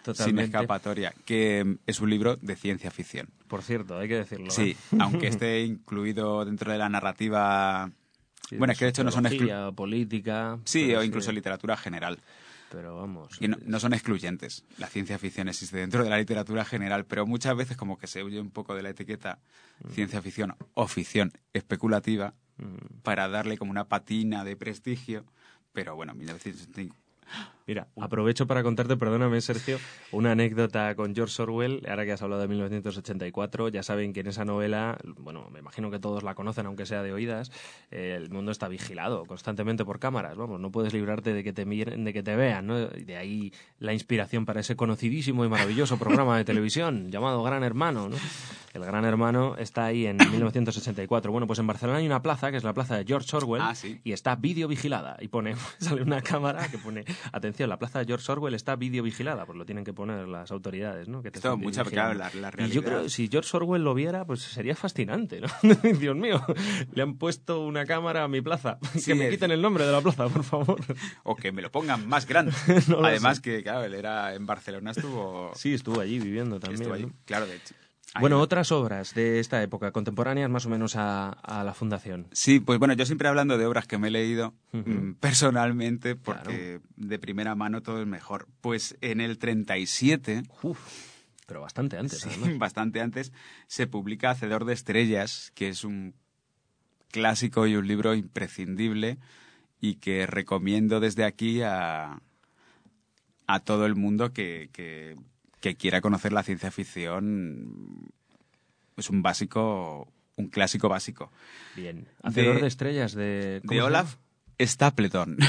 Totalmente. 0.03 0.45
Sin 0.45 0.55
escapatoria. 0.55 1.13
Que 1.25 1.77
es 1.87 1.99
un 1.99 2.09
libro 2.09 2.35
de 2.37 2.55
ciencia 2.55 2.89
ficción. 2.91 3.27
Por 3.47 3.61
cierto, 3.63 3.97
hay 3.97 4.07
que 4.07 4.17
decirlo. 4.17 4.49
Sí, 4.51 4.71
¿eh? 4.91 4.97
aunque 4.99 5.27
esté 5.27 5.61
incluido 5.63 6.45
dentro 6.45 6.71
de 6.71 6.77
la 6.77 6.89
narrativa. 6.89 7.89
Sí, 8.51 8.57
bueno, 8.57 8.73
es 8.73 8.77
que 8.79 8.85
de 8.85 8.89
hecho 8.89 9.03
no 9.03 9.11
son 9.11 9.23
exclu- 9.23 9.39
sociología, 9.39 9.71
política. 9.71 10.59
Sí, 10.65 10.93
o 10.93 11.01
incluso 11.03 11.31
literatura 11.31 11.75
general. 11.77 12.19
Pero 12.69 12.95
vamos. 12.97 13.35
Y 13.41 13.47
no, 13.47 13.57
no 13.65 13.79
son 13.79 13.93
excluyentes. 13.93 14.63
La 14.77 14.87
ciencia 14.87 15.17
ficción 15.17 15.47
existe 15.49 15.77
dentro 15.77 16.03
de 16.03 16.09
la 16.09 16.17
literatura 16.17 16.63
general, 16.63 17.05
pero 17.05 17.25
muchas 17.25 17.55
veces 17.55 17.75
como 17.77 17.97
que 17.97 18.07
se 18.07 18.23
huye 18.23 18.39
un 18.39 18.51
poco 18.51 18.75
de 18.75 18.83
la 18.83 18.89
etiqueta 18.89 19.39
ciencia 19.93 20.21
ficción 20.21 20.55
o 20.73 20.87
ficción 20.87 21.31
especulativa 21.53 22.33
Mm. 22.57 22.99
para 23.01 23.27
darle 23.27 23.57
como 23.57 23.71
una 23.71 23.85
patina 23.87 24.43
de 24.43 24.55
prestigio. 24.55 25.25
Pero 25.73 25.95
bueno, 25.95 26.13
1975. 26.13 26.95
Mira, 27.71 27.87
aprovecho 28.01 28.47
para 28.47 28.63
contarte, 28.63 28.97
perdóname 28.97 29.39
Sergio, 29.39 29.79
una 30.11 30.33
anécdota 30.33 30.93
con 30.95 31.15
George 31.15 31.41
Orwell, 31.41 31.81
ahora 31.87 32.03
que 32.03 32.11
has 32.11 32.21
hablado 32.21 32.41
de 32.41 32.49
1984, 32.49 33.69
ya 33.69 33.81
saben 33.81 34.11
que 34.11 34.19
en 34.19 34.27
esa 34.27 34.43
novela, 34.43 34.97
bueno, 35.17 35.49
me 35.53 35.59
imagino 35.59 35.89
que 35.89 35.97
todos 35.97 36.21
la 36.21 36.35
conocen, 36.35 36.65
aunque 36.65 36.85
sea 36.85 37.01
de 37.01 37.13
oídas, 37.13 37.49
eh, 37.89 38.15
el 38.17 38.29
mundo 38.29 38.51
está 38.51 38.67
vigilado 38.67 39.23
constantemente 39.23 39.85
por 39.85 39.99
cámaras, 39.99 40.35
vamos, 40.35 40.59
no 40.59 40.69
puedes 40.69 40.91
librarte 40.91 41.33
de 41.33 41.45
que 41.45 41.53
te 41.53 41.63
miren, 41.63 42.03
de 42.03 42.11
que 42.11 42.23
te 42.23 42.35
vean, 42.35 42.67
¿no? 42.67 42.75
De 42.87 43.15
ahí 43.15 43.53
la 43.79 43.93
inspiración 43.93 44.45
para 44.45 44.59
ese 44.59 44.75
conocidísimo 44.75 45.45
y 45.45 45.47
maravilloso 45.47 45.97
programa 45.97 46.35
de 46.37 46.43
televisión 46.43 47.09
llamado 47.09 47.41
Gran 47.41 47.63
Hermano, 47.63 48.09
¿no? 48.09 48.17
El 48.73 48.85
Gran 48.85 49.03
Hermano 49.03 49.57
está 49.57 49.83
ahí 49.83 50.05
en 50.05 50.15
1984. 50.15 51.29
Bueno, 51.29 51.45
pues 51.45 51.59
en 51.59 51.67
Barcelona 51.67 51.99
hay 51.99 52.05
una 52.05 52.21
plaza, 52.21 52.51
que 52.51 52.57
es 52.57 52.63
la 52.63 52.73
plaza 52.73 52.95
de 52.95 53.03
George 53.03 53.35
Orwell, 53.35 53.61
Ah, 53.61 53.75
sí. 53.75 53.99
y 54.05 54.13
está 54.13 54.37
vídeo 54.37 54.69
vigilada. 54.69 55.17
Y 55.19 55.27
pone, 55.27 55.55
sale 55.77 56.01
una 56.01 56.21
cámara 56.21 56.69
que 56.71 56.77
pone, 56.77 57.03
atención, 57.33 57.60
la 57.67 57.77
plaza 57.79 57.99
de 57.99 58.05
George 58.05 58.31
Orwell 58.31 58.53
está 58.53 58.75
vídeo 58.75 59.03
vigilada, 59.03 59.45
pues 59.45 59.57
lo 59.57 59.65
tienen 59.65 59.83
que 59.83 59.93
poner 59.93 60.27
las 60.27 60.51
autoridades, 60.51 61.07
¿no? 61.07 61.21
Que 61.23 61.31
te 61.31 61.39
Esto, 61.39 61.57
mucha- 61.57 61.83
claro, 61.83 62.13
la- 62.13 62.29
la 62.33 62.49
Y 62.49 62.51
yo 62.51 62.51
realidad. 62.51 62.83
creo, 62.83 63.09
si 63.09 63.27
George 63.29 63.55
Orwell 63.57 63.83
lo 63.83 63.93
viera, 63.93 64.25
pues 64.25 64.41
sería 64.41 64.75
fascinante, 64.75 65.41
¿no? 65.41 65.47
Dios 65.99 66.15
mío, 66.15 66.41
le 66.93 67.01
han 67.01 67.17
puesto 67.17 67.61
una 67.65 67.85
cámara 67.85 68.23
a 68.23 68.27
mi 68.27 68.41
plaza. 68.41 68.77
Sí, 68.93 69.05
que 69.11 69.15
me 69.15 69.25
es- 69.25 69.31
quiten 69.31 69.51
el 69.51 69.61
nombre 69.61 69.85
de 69.85 69.91
la 69.91 70.01
plaza, 70.01 70.27
por 70.29 70.43
favor. 70.43 70.79
O 71.23 71.35
que 71.35 71.51
me 71.51 71.61
lo 71.61 71.71
pongan 71.71 72.07
más 72.07 72.25
grande. 72.27 72.51
No 72.87 73.03
Además 73.05 73.37
sé. 73.37 73.41
que, 73.43 73.63
claro, 73.63 73.83
él 73.83 73.93
era 73.93 74.33
en 74.35 74.45
Barcelona, 74.45 74.91
estuvo... 74.91 75.51
Sí, 75.55 75.73
estuvo 75.73 75.99
allí 76.01 76.19
viviendo 76.19 76.59
también. 76.59 76.81
estuvo 76.81 76.95
ahí. 76.95 77.03
¿no? 77.05 77.13
Claro, 77.25 77.45
de 77.47 77.55
hecho. 77.55 77.73
Bueno, 78.19 78.39
otras 78.41 78.71
obras 78.71 79.13
de 79.13 79.39
esta 79.39 79.63
época, 79.63 79.91
contemporáneas 79.91 80.49
más 80.49 80.65
o 80.65 80.69
menos 80.69 80.95
a, 80.97 81.29
a 81.29 81.63
la 81.63 81.73
fundación. 81.73 82.27
Sí, 82.33 82.59
pues 82.59 82.77
bueno, 82.77 82.93
yo 82.93 83.05
siempre 83.05 83.27
hablando 83.29 83.57
de 83.57 83.65
obras 83.65 83.87
que 83.87 83.97
me 83.97 84.09
he 84.09 84.11
leído 84.11 84.53
mm, 84.73 85.13
personalmente, 85.13 86.15
porque 86.15 86.81
de 86.97 87.19
primera 87.19 87.55
mano 87.55 87.81
todo 87.81 88.01
es 88.01 88.07
mejor. 88.07 88.47
Pues 88.59 88.97
en 89.01 89.21
el 89.21 89.37
37, 89.37 90.43
Uf, 90.61 90.79
pero 91.47 91.61
bastante 91.61 91.97
antes, 91.97 92.19
sí, 92.19 92.29
además. 92.29 92.49
bastante 92.59 92.99
antes, 93.01 93.31
se 93.67 93.87
publica 93.87 94.31
Hacedor 94.31 94.65
de 94.65 94.73
Estrellas, 94.73 95.51
que 95.55 95.69
es 95.69 95.83
un 95.85 96.13
clásico 97.11 97.65
y 97.67 97.75
un 97.75 97.87
libro 97.87 98.13
imprescindible 98.13 99.17
y 99.79 99.95
que 99.95 100.25
recomiendo 100.27 100.99
desde 100.99 101.23
aquí 101.25 101.61
a, 101.61 102.21
a 103.47 103.59
todo 103.61 103.85
el 103.85 103.95
mundo 103.95 104.31
que, 104.33 104.69
que- 104.71 105.15
que 105.61 105.75
quiera 105.77 106.01
conocer 106.01 106.33
la 106.33 106.43
ciencia 106.43 106.69
ficción. 106.71 108.11
Es 108.97 109.09
un 109.09 109.21
básico, 109.21 110.11
un 110.35 110.47
clásico 110.49 110.89
básico. 110.89 111.31
Bien. 111.75 112.07
Hacedor 112.23 112.55
de, 112.55 112.61
De- 112.61 112.67
estrellas 112.67 113.13
de... 113.13 113.61
¿cómo 113.65 113.79
de 113.79 113.81
Olaf 113.85 114.15
Stapleton. 114.59 115.37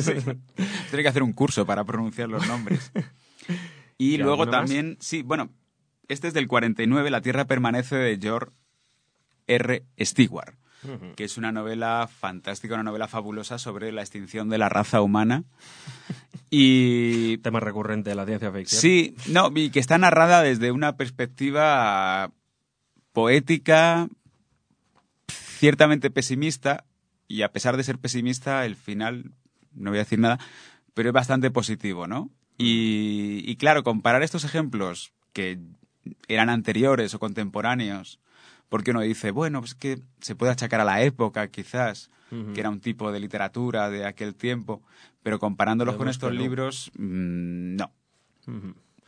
Sí. 0.00 0.12
Tiene 0.90 1.02
que 1.02 1.08
hacer 1.08 1.22
un 1.22 1.32
curso 1.32 1.64
para 1.66 1.84
pronunciar 1.84 2.28
los 2.28 2.46
nombres. 2.48 2.90
Y 3.98 4.14
¿Y 4.14 4.18
luego 4.18 4.44
más? 4.44 4.50
también, 4.50 4.96
sí, 5.00 5.22
bueno, 5.22 5.50
este 6.08 6.28
es 6.28 6.34
del 6.34 6.48
49, 6.48 7.10
La 7.10 7.20
Tierra 7.20 7.44
permanece 7.46 7.94
de 7.96 8.18
George 8.20 8.50
R. 9.46 9.84
Stewart, 10.00 10.54
que 11.16 11.24
es 11.24 11.36
una 11.36 11.52
novela 11.52 12.08
fantástica, 12.08 12.74
una 12.74 12.82
novela 12.82 13.08
fabulosa 13.08 13.58
sobre 13.58 13.92
la 13.92 14.02
extinción 14.02 14.48
de 14.48 14.58
la 14.58 14.68
raza 14.68 15.00
humana. 15.00 15.44
Y 16.50 17.38
Tema 17.38 17.60
recurrente 17.60 18.10
de 18.10 18.16
la 18.16 18.24
ciencia 18.24 18.52
ficción. 18.52 18.80
Sí, 18.80 19.16
no, 19.28 19.50
y 19.54 19.70
que 19.70 19.80
está 19.80 19.98
narrada 19.98 20.42
desde 20.42 20.70
una 20.70 20.96
perspectiva 20.96 22.30
poética, 23.12 24.08
ciertamente 25.28 26.10
pesimista, 26.10 26.84
y 27.28 27.42
a 27.42 27.52
pesar 27.52 27.76
de 27.76 27.82
ser 27.82 27.98
pesimista, 27.98 28.64
el 28.64 28.76
final, 28.76 29.32
no 29.74 29.90
voy 29.90 29.98
a 29.98 30.04
decir 30.04 30.18
nada, 30.18 30.38
pero 30.94 31.08
es 31.08 31.12
bastante 31.12 31.50
positivo, 31.50 32.06
¿no? 32.06 32.30
Y, 32.58 33.42
y 33.44 33.56
claro, 33.56 33.82
comparar 33.82 34.22
estos 34.22 34.44
ejemplos 34.44 35.12
que 35.32 35.58
eran 36.28 36.48
anteriores 36.48 37.14
o 37.14 37.18
contemporáneos, 37.18 38.20
porque 38.68 38.90
uno 38.90 39.00
dice, 39.00 39.30
bueno, 39.30 39.60
pues 39.60 39.74
que 39.74 40.00
se 40.20 40.34
puede 40.34 40.52
achacar 40.52 40.80
a 40.80 40.84
la 40.84 41.02
época, 41.02 41.48
quizás, 41.48 42.10
que 42.54 42.60
era 42.60 42.70
un 42.70 42.80
tipo 42.80 43.12
de 43.12 43.20
literatura 43.20 43.88
de 43.90 44.04
aquel 44.04 44.34
tiempo, 44.34 44.82
pero 45.22 45.38
comparándolos 45.38 45.96
con 45.96 46.08
estos 46.08 46.32
no. 46.32 46.40
libros, 46.40 46.90
mm, 46.98 47.76
no. 47.76 47.92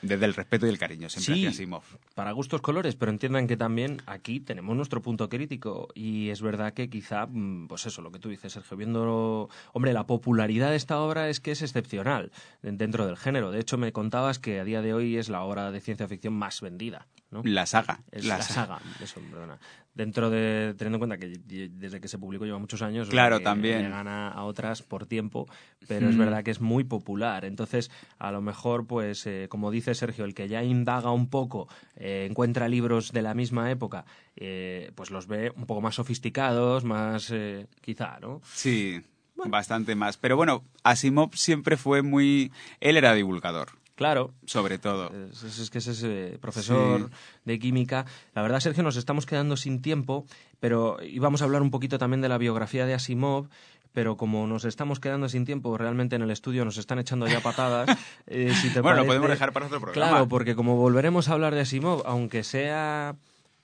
Desde 0.01 0.27
el 0.27 0.35
respeto 0.35 0.65
y 0.65 0.69
el 0.69 0.79
cariño, 0.79 1.09
siempre 1.09 1.35
Sí. 1.35 1.47
hacia. 1.65 1.81
Para 2.15 2.31
gustos 2.31 2.61
colores, 2.61 2.95
pero 2.95 3.11
entiendan 3.11 3.49
que 3.49 3.57
también 3.57 4.01
aquí 4.07 4.39
tenemos 4.39 4.77
nuestro 4.77 5.03
punto 5.03 5.29
crítico 5.29 5.89
y 5.93 6.29
es 6.29 6.41
verdad 6.41 6.73
que 6.73 6.89
quizá, 6.89 7.27
mm, 7.27 7.67
pues 7.67 7.85
eso, 7.87 8.01
lo 8.01 8.13
que 8.13 8.21
tú 8.21 8.29
dices, 8.29 8.53
Sergio, 8.53 8.77
viendo, 8.77 9.49
hombre, 9.73 9.93
la 9.93 10.07
popularidad 10.07 10.71
de 10.71 10.77
esta 10.77 11.01
obra 11.01 11.29
es 11.29 11.41
que 11.41 11.51
es 11.51 11.63
excepcional 11.63 12.31
dentro 12.63 13.07
del 13.07 13.17
género. 13.17 13.51
De 13.51 13.59
hecho, 13.59 13.77
me 13.77 13.91
contabas 13.93 14.39
que 14.39 14.61
a 14.61 14.65
día 14.65 14.83
de 14.83 14.95
hoy 14.95 15.17
es 15.17 15.29
la 15.29 15.43
obra 15.43 15.73
de 15.73 15.81
ciencia 15.81 16.07
ficción 16.07 16.33
más 16.35 16.61
vendida, 16.61 17.09
¿no? 17.31 17.43
La 17.45 17.67
saga. 17.67 18.01
Es 18.11 18.25
la, 18.25 18.41
saga, 18.43 18.81
eso, 19.03 19.21
perdona. 19.31 19.59
Dentro 19.95 20.31
de, 20.31 20.75
teniendo 20.79 20.97
en 20.97 21.01
cuenta 21.01 21.19
que 21.19 21.39
desde 21.71 22.01
que 22.01 22.07
se 22.07 22.19
publicó 22.19 22.45
lleva 22.45 22.59
muchos 22.59 22.83
años, 22.83 23.03
o 23.09 23.11
sea 23.11 23.13
Claro, 23.13 23.41
también. 23.41 23.83
le 23.83 23.89
gana 23.89 24.29
a 24.29 24.45
otras 24.45 24.83
por 24.83 25.07
tiempo, 25.07 25.49
pero 25.89 26.09
es 26.09 26.15
Mm. 26.15 26.19
verdad 26.21 26.45
que 26.45 26.53
es 26.53 26.61
muy 26.61 26.85
popular. 26.85 27.45
Entonces, 27.45 27.91
a 28.19 28.31
lo 28.31 28.41
mejor, 28.41 28.87
pues, 28.87 29.27
eh, 29.27 29.47
como 29.51 29.73
dice 29.73 29.95
Sergio, 29.95 30.25
el 30.25 30.35
que 30.35 30.47
ya 30.49 30.63
indaga 30.63 31.11
un 31.11 31.29
poco, 31.29 31.69
eh, 31.97 32.27
encuentra 32.31 32.69
libros 32.69 33.11
de 33.13 33.23
la 33.23 33.35
misma 33.35 33.71
época, 33.73 34.05
eh, 34.37 34.93
pues 34.95 35.11
los 35.11 35.27
ve 35.27 35.53
un 35.57 35.67
poco 35.67 35.81
más 35.81 35.97
sofisticados, 35.97 36.85
más, 36.85 37.31
eh, 37.33 37.67
quizá, 37.81 38.19
¿no? 38.21 38.41
Sí, 38.45 39.01
bastante 39.47 39.97
más. 39.97 40.17
Pero 40.17 40.37
bueno, 40.37 40.63
Asimov 40.85 41.35
siempre 41.35 41.77
fue 41.77 42.03
muy... 42.03 42.53
Él 42.81 42.97
era 42.97 43.15
divulgador, 43.15 43.71
Claro, 43.99 44.33
sobre 44.47 44.79
todo. 44.79 45.11
Es, 45.33 45.43
es- 45.43 45.59
es 45.59 45.71
que 45.71 45.79
es 45.79 45.89
ese 45.89 46.39
profesor 46.41 47.01
Sí. 47.11 47.17
de 47.47 47.59
química. 47.59 48.07
La 48.33 48.43
verdad, 48.43 48.61
Sergio, 48.61 48.85
nos 48.85 48.95
estamos 48.97 49.27
quedando 49.27 49.57
sin 49.57 49.83
tiempo, 49.83 50.25
pero 50.61 50.99
íbamos 51.03 51.43
a 51.43 51.47
hablar 51.47 51.63
un 51.63 51.73
poquito 51.73 51.99
también 51.99 52.21
de 52.21 52.29
la 52.29 52.39
biografía 52.39 52.87
de 52.87 52.95
Asimov. 52.95 53.49
Pero 53.93 54.17
como 54.17 54.47
nos 54.47 54.65
estamos 54.65 55.01
quedando 55.01 55.29
sin 55.29 55.45
tiempo, 55.45 55.77
realmente 55.77 56.15
en 56.15 56.23
el 56.23 56.31
estudio 56.31 56.65
nos 56.65 56.77
están 56.79 57.01
echando 57.01 57.27
ya 57.27 57.41
patadas. 57.41 57.89
eh, 58.29 58.55
si 58.55 58.73
te 58.73 58.81
Bueno, 58.83 58.99
lo 59.01 59.07
podemos 59.07 59.31
dejar 59.31 59.53
para 59.53 59.67
otro 59.67 59.81
programa. 59.81 60.11
Claro, 60.11 60.29
porque 60.29 60.55
como 60.55 60.77
volveremos 60.77 61.29
a 61.29 61.33
hablar 61.33 61.55
de 61.57 61.63
Asimov, 61.63 62.03
aunque 62.07 62.45
sea. 62.45 63.17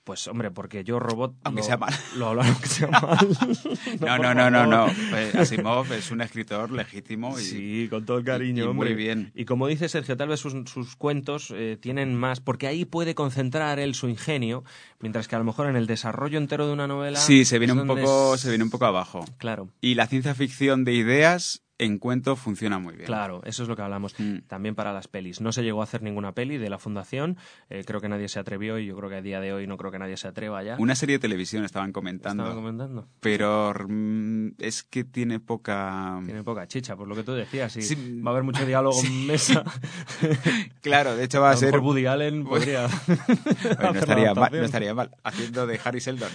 Pues 0.05 0.27
hombre, 0.27 0.51
porque 0.51 0.83
yo 0.83 0.99
robot. 0.99 1.35
Aunque 1.43 1.61
lo- 1.61 1.65
sea 1.65 1.77
mal. 1.77 1.93
Lo 2.15 2.27
hablo 2.27 2.43
aunque 2.43 2.67
sea 2.67 2.87
mal. 2.87 3.27
No, 3.99 4.17
no, 4.19 4.33
no, 4.35 4.49
no, 4.51 4.65
no. 4.67 4.85
Pues 5.09 5.33
Asimov 5.35 5.91
es 5.93 6.11
un 6.11 6.21
escritor 6.21 6.71
legítimo 6.71 7.37
y... 7.39 7.41
Sí, 7.43 7.87
con 7.89 8.05
todo 8.05 8.19
el 8.19 8.23
cariño, 8.23 8.65
y- 8.65 8.69
y 8.69 8.73
muy 8.73 8.93
bien. 8.93 9.31
Y 9.35 9.45
como 9.45 9.65
dice 9.67 9.89
Sergio, 9.89 10.15
tal 10.15 10.27
vez 10.29 10.39
sus, 10.39 10.53
sus 10.69 10.95
cuentos 10.95 11.51
eh, 11.55 11.77
tienen 11.81 12.13
más, 12.15 12.39
porque 12.39 12.67
ahí 12.67 12.85
puede 12.85 13.15
concentrar 13.15 13.79
él 13.79 13.95
su 13.95 14.07
ingenio, 14.07 14.63
mientras 14.99 15.27
que 15.27 15.35
a 15.35 15.39
lo 15.39 15.45
mejor 15.45 15.67
en 15.67 15.75
el 15.75 15.87
desarrollo 15.87 16.37
entero 16.37 16.67
de 16.67 16.73
una 16.73 16.85
novela. 16.87 17.19
Sí, 17.19 17.43
se 17.43 17.57
viene 17.57 17.73
un 17.73 17.87
poco, 17.87 18.35
es- 18.35 18.41
se 18.41 18.49
viene 18.49 18.63
un 18.63 18.69
poco 18.69 18.85
abajo. 18.85 19.25
Claro. 19.39 19.69
Y 19.81 19.95
la 19.95 20.05
ciencia 20.05 20.35
ficción 20.35 20.85
de 20.85 20.93
ideas 20.93 21.63
en 21.77 21.97
cuento 21.99 22.35
funciona 22.35 22.79
muy 22.79 22.93
bien. 22.95 23.05
Claro, 23.05 23.41
eso 23.43 23.63
es 23.63 23.69
lo 23.69 23.75
que 23.75 23.81
hablamos. 23.81 24.15
Mm. 24.17 24.39
También 24.47 24.75
para 24.75 24.93
las 24.93 25.07
pelis. 25.09 25.41
No 25.41 25.51
se 25.51 25.61
llegó 25.63 25.81
a 25.81 25.83
hacer 25.83 26.01
ninguna 26.01 26.31
peli 26.33 26.57
de 26.57 26.69
la 26.69 26.79
fundación. 26.79 27.37
eh, 27.69 27.83
creo 27.85 27.99
que 27.99 28.07
nadie 28.09 28.29
se 28.29 28.39
atrevió 28.39 28.79
y 28.79 28.85
yo 28.85 28.95
creo 28.95 29.09
que 29.09 29.17
a 29.17 29.21
día 29.21 29.39
de 29.41 29.51
hoy 29.53 29.67
no 29.67 29.75
creo 29.77 29.91
que 29.91 29.99
nadie 29.99 30.15
se 30.17 30.27
atreva 30.27 30.63
ya. 30.63 30.77
Una 30.79 30.95
serie 30.95 31.15
de 31.17 31.19
televisión 31.19 31.65
estaban 31.65 31.91
comentando, 31.91 32.43
Estaba 32.43 32.55
comentando. 32.61 33.07
pero 33.19 33.73
mm, 33.89 34.49
es 34.59 34.83
que 34.83 35.03
tiene 35.03 35.39
poca... 35.39 36.21
Tiene 36.25 36.43
poca 36.43 36.67
chicha, 36.67 36.95
por 36.95 37.07
lo 37.07 37.15
que 37.15 37.23
tú 37.23 37.33
decías. 37.33 37.75
y 37.75 37.81
Sí. 37.81 38.21
Va 38.21 38.29
a 38.29 38.33
haber 38.33 38.43
mucho 38.43 38.65
diálogo 38.65 38.97
en 39.03 39.27
mesa. 39.27 39.63
Claro, 40.81 41.15
de 41.15 41.23
hecho 41.25 41.41
va 41.41 41.49
a 41.51 41.57
ser... 41.57 41.71
mejor 41.73 41.81
Woody 41.87 42.05
Allen 42.05 42.43
podría. 42.45 42.85
Oye, 42.85 43.77
no, 43.81 43.99
estaría 43.99 44.33
mal, 44.33 44.51
no 44.51 44.63
estaría 44.63 44.93
mal, 44.93 45.11
haciendo 45.23 45.65
de 45.67 45.79
Harry 45.83 45.99
Seldon. 45.99 46.29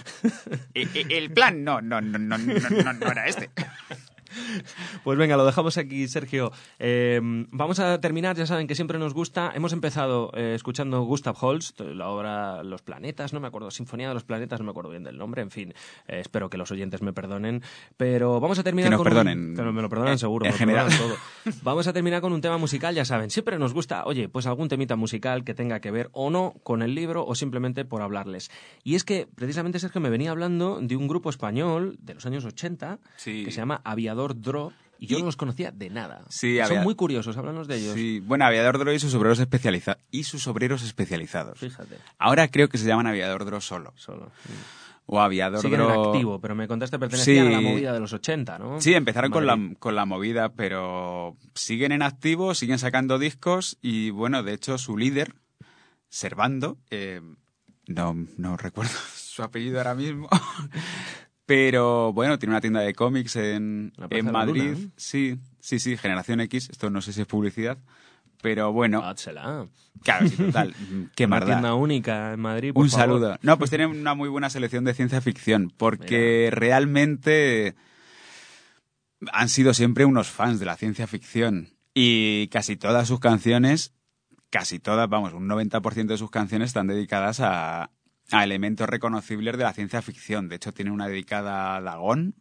E- 0.73 0.87
e- 0.93 1.17
El 1.17 1.31
plan 1.31 1.63
no, 1.63 1.81
no, 1.81 2.01
no, 2.01 2.19
no, 2.19 2.37
no, 2.37 2.53
no, 2.83 2.93
no 2.93 3.11
era 3.11 3.27
este. 3.27 3.49
Pues 5.03 5.17
venga, 5.17 5.37
lo 5.37 5.45
dejamos 5.45 5.77
aquí, 5.77 6.07
Sergio. 6.07 6.51
Eh, 6.79 7.19
vamos 7.51 7.79
a 7.79 7.99
terminar, 7.99 8.35
ya 8.35 8.45
saben 8.45 8.67
que 8.67 8.75
siempre 8.75 8.99
nos 8.99 9.13
gusta. 9.13 9.51
Hemos 9.55 9.73
empezado 9.73 10.31
eh, 10.35 10.53
escuchando 10.55 11.01
Gustav 11.03 11.35
Holst, 11.39 11.79
la 11.81 12.09
obra 12.09 12.63
Los 12.63 12.81
Planetas, 12.81 13.33
no 13.33 13.39
me 13.39 13.47
acuerdo, 13.47 13.71
Sinfonía 13.71 14.07
de 14.09 14.13
los 14.13 14.23
Planetas, 14.23 14.59
no 14.59 14.65
me 14.65 14.71
acuerdo 14.71 14.91
bien 14.91 15.03
del 15.03 15.17
nombre, 15.17 15.41
en 15.41 15.51
fin. 15.51 15.73
eh, 16.07 16.19
espero 16.19 16.49
que 16.49 16.57
los 16.57 16.71
oyentes 16.71 17.01
me 17.01 17.13
perdonen. 17.13 17.61
Pero 17.97 18.39
vamos 18.39 18.59
a 18.59 18.63
terminar 18.63 18.89
Que 18.89 18.97
nos 18.97 19.03
con 19.03 19.27
un- 19.27 19.53
pero 19.55 19.73
me 19.73 19.81
lo 19.81 19.89
perdonan 19.89 20.17
seguro, 20.17 20.45
en 20.45 20.53
general. 20.53 20.87
todo. 20.95 21.15
Vamos 21.63 21.87
a 21.87 21.93
terminar 21.93 22.21
con 22.21 22.33
un 22.33 22.41
tema 22.41 22.57
musical, 22.57 22.93
ya 22.95 23.05
saben. 23.05 23.29
Siempre 23.29 23.57
nos 23.57 23.73
gusta, 23.73 24.05
oye, 24.05 24.29
pues 24.29 24.45
algún 24.45 24.67
temita 24.67 24.95
musical 24.95 25.43
que 25.43 25.53
tenga 25.53 25.79
que 25.79 25.89
ver 25.91 26.09
o 26.13 26.29
no 26.29 26.53
con 26.63 26.81
el 26.81 26.93
libro 26.95 27.25
o 27.25 27.33
simplemente 27.35 27.85
por 27.85 28.01
hablarles. 28.01 28.51
Y 28.83 28.95
es 28.95 29.03
que 29.03 29.27
precisamente 29.33 29.79
Sergio 29.79 30.01
me 30.01 30.09
venía 30.09 30.31
hablando 30.31 30.79
de 30.81 30.95
un 30.95 31.07
grupo 31.07 31.29
español 31.29 31.97
de 32.01 32.13
los 32.13 32.25
años 32.25 32.45
80 32.45 32.99
Sí. 33.17 33.43
que 33.45 33.51
se 33.51 33.57
llama 33.57 33.81
Aviador 33.83 34.20
Dro 34.35 34.71
y 34.99 35.07
yo 35.07 35.17
no 35.19 35.25
los 35.25 35.35
conocía 35.35 35.71
de 35.71 35.89
nada. 35.89 36.23
Sí, 36.29 36.59
Son 36.67 36.83
muy 36.83 36.93
curiosos, 36.95 37.35
háblanos 37.35 37.67
de 37.67 37.77
ellos. 37.77 37.93
Sí, 37.95 38.19
bueno, 38.19 38.45
Aviador 38.45 38.77
Dro 38.77 38.93
y 38.93 38.99
sus 38.99 39.13
obreros 39.15 39.39
especializados. 39.39 40.01
Y 40.11 40.23
sus 40.25 40.45
obreros 40.47 40.83
especializados. 40.83 41.57
Fíjate, 41.59 41.97
Ahora 42.19 42.47
creo 42.49 42.69
que 42.69 42.77
se 42.77 42.85
llaman 42.87 43.07
Aviador 43.07 43.43
Dro 43.45 43.59
solo. 43.61 43.93
solo. 43.95 44.31
O 45.07 45.19
Aviador 45.19 45.59
Siguen 45.61 45.81
en 45.81 45.87
Dro... 45.87 46.11
activo, 46.11 46.39
pero 46.39 46.53
me 46.55 46.67
contaste 46.67 46.99
pertenecían 46.99 47.47
Sí. 47.47 47.53
a 47.53 47.57
la 47.57 47.61
movida 47.61 47.93
de 47.93 47.99
los 47.99 48.13
80, 48.13 48.59
¿no? 48.59 48.79
Sí, 48.79 48.93
empezaron 48.93 49.31
con 49.31 49.45
la, 49.47 49.57
con 49.79 49.95
la 49.95 50.05
movida, 50.05 50.49
pero 50.49 51.35
siguen 51.55 51.91
en 51.91 52.03
activo, 52.03 52.53
siguen 52.53 52.77
sacando 52.77 53.17
discos 53.17 53.77
y 53.81 54.11
bueno, 54.11 54.43
de 54.43 54.53
hecho 54.53 54.77
su 54.77 54.97
líder, 54.97 55.33
Servando, 56.09 56.77
eh, 56.91 57.21
no, 57.87 58.13
no 58.37 58.57
recuerdo 58.57 58.91
su 59.15 59.41
apellido 59.43 59.79
ahora 59.79 59.95
mismo, 59.95 60.29
pero 61.45 62.13
bueno, 62.13 62.39
tiene 62.39 62.53
una 62.53 62.61
tienda 62.61 62.79
de 62.81 62.93
cómics 62.93 63.35
en, 63.35 63.93
en 64.09 64.31
Madrid. 64.31 64.89
Sí, 64.95 65.37
sí, 65.59 65.79
sí, 65.79 65.97
Generación 65.97 66.39
X, 66.41 66.69
esto 66.69 66.89
no 66.89 67.01
sé 67.01 67.13
si 67.13 67.21
es 67.21 67.27
publicidad, 67.27 67.77
pero 68.41 68.71
bueno, 68.71 69.03
Hádsela. 69.03 69.67
claro, 70.03 70.27
sí, 70.27 70.35
total, 70.37 70.73
qué 71.15 71.25
Una 71.25 71.45
tienda 71.45 71.73
única 71.75 72.33
en 72.33 72.39
Madrid, 72.39 72.73
por 72.73 72.83
Un 72.83 72.89
favor. 72.89 73.05
saludo. 73.05 73.39
No, 73.41 73.57
pues 73.57 73.69
tienen 73.71 73.89
una 73.89 74.13
muy 74.15 74.29
buena 74.29 74.49
selección 74.49 74.83
de 74.85 74.93
ciencia 74.93 75.21
ficción, 75.21 75.73
porque 75.77 76.49
realmente 76.51 77.75
han 79.31 79.49
sido 79.49 79.73
siempre 79.73 80.05
unos 80.05 80.29
fans 80.29 80.59
de 80.59 80.65
la 80.65 80.77
ciencia 80.77 81.07
ficción. 81.07 81.69
Y 81.93 82.47
casi 82.47 82.77
todas 82.77 83.07
sus 83.07 83.19
canciones, 83.19 83.93
casi 84.49 84.79
todas, 84.79 85.09
vamos, 85.09 85.33
un 85.33 85.47
90% 85.47 86.05
de 86.07 86.17
sus 86.17 86.31
canciones 86.31 86.69
están 86.69 86.87
dedicadas 86.87 87.39
a, 87.41 87.91
a 88.31 88.43
elementos 88.43 88.87
reconocibles 88.87 89.57
de 89.57 89.63
la 89.63 89.73
ciencia 89.73 90.01
ficción. 90.01 90.49
De 90.49 90.55
hecho, 90.55 90.73
tiene 90.73 90.91
una 90.91 91.07
dedicada 91.07 91.75
a 91.75 91.81
Dagón, 91.81 92.35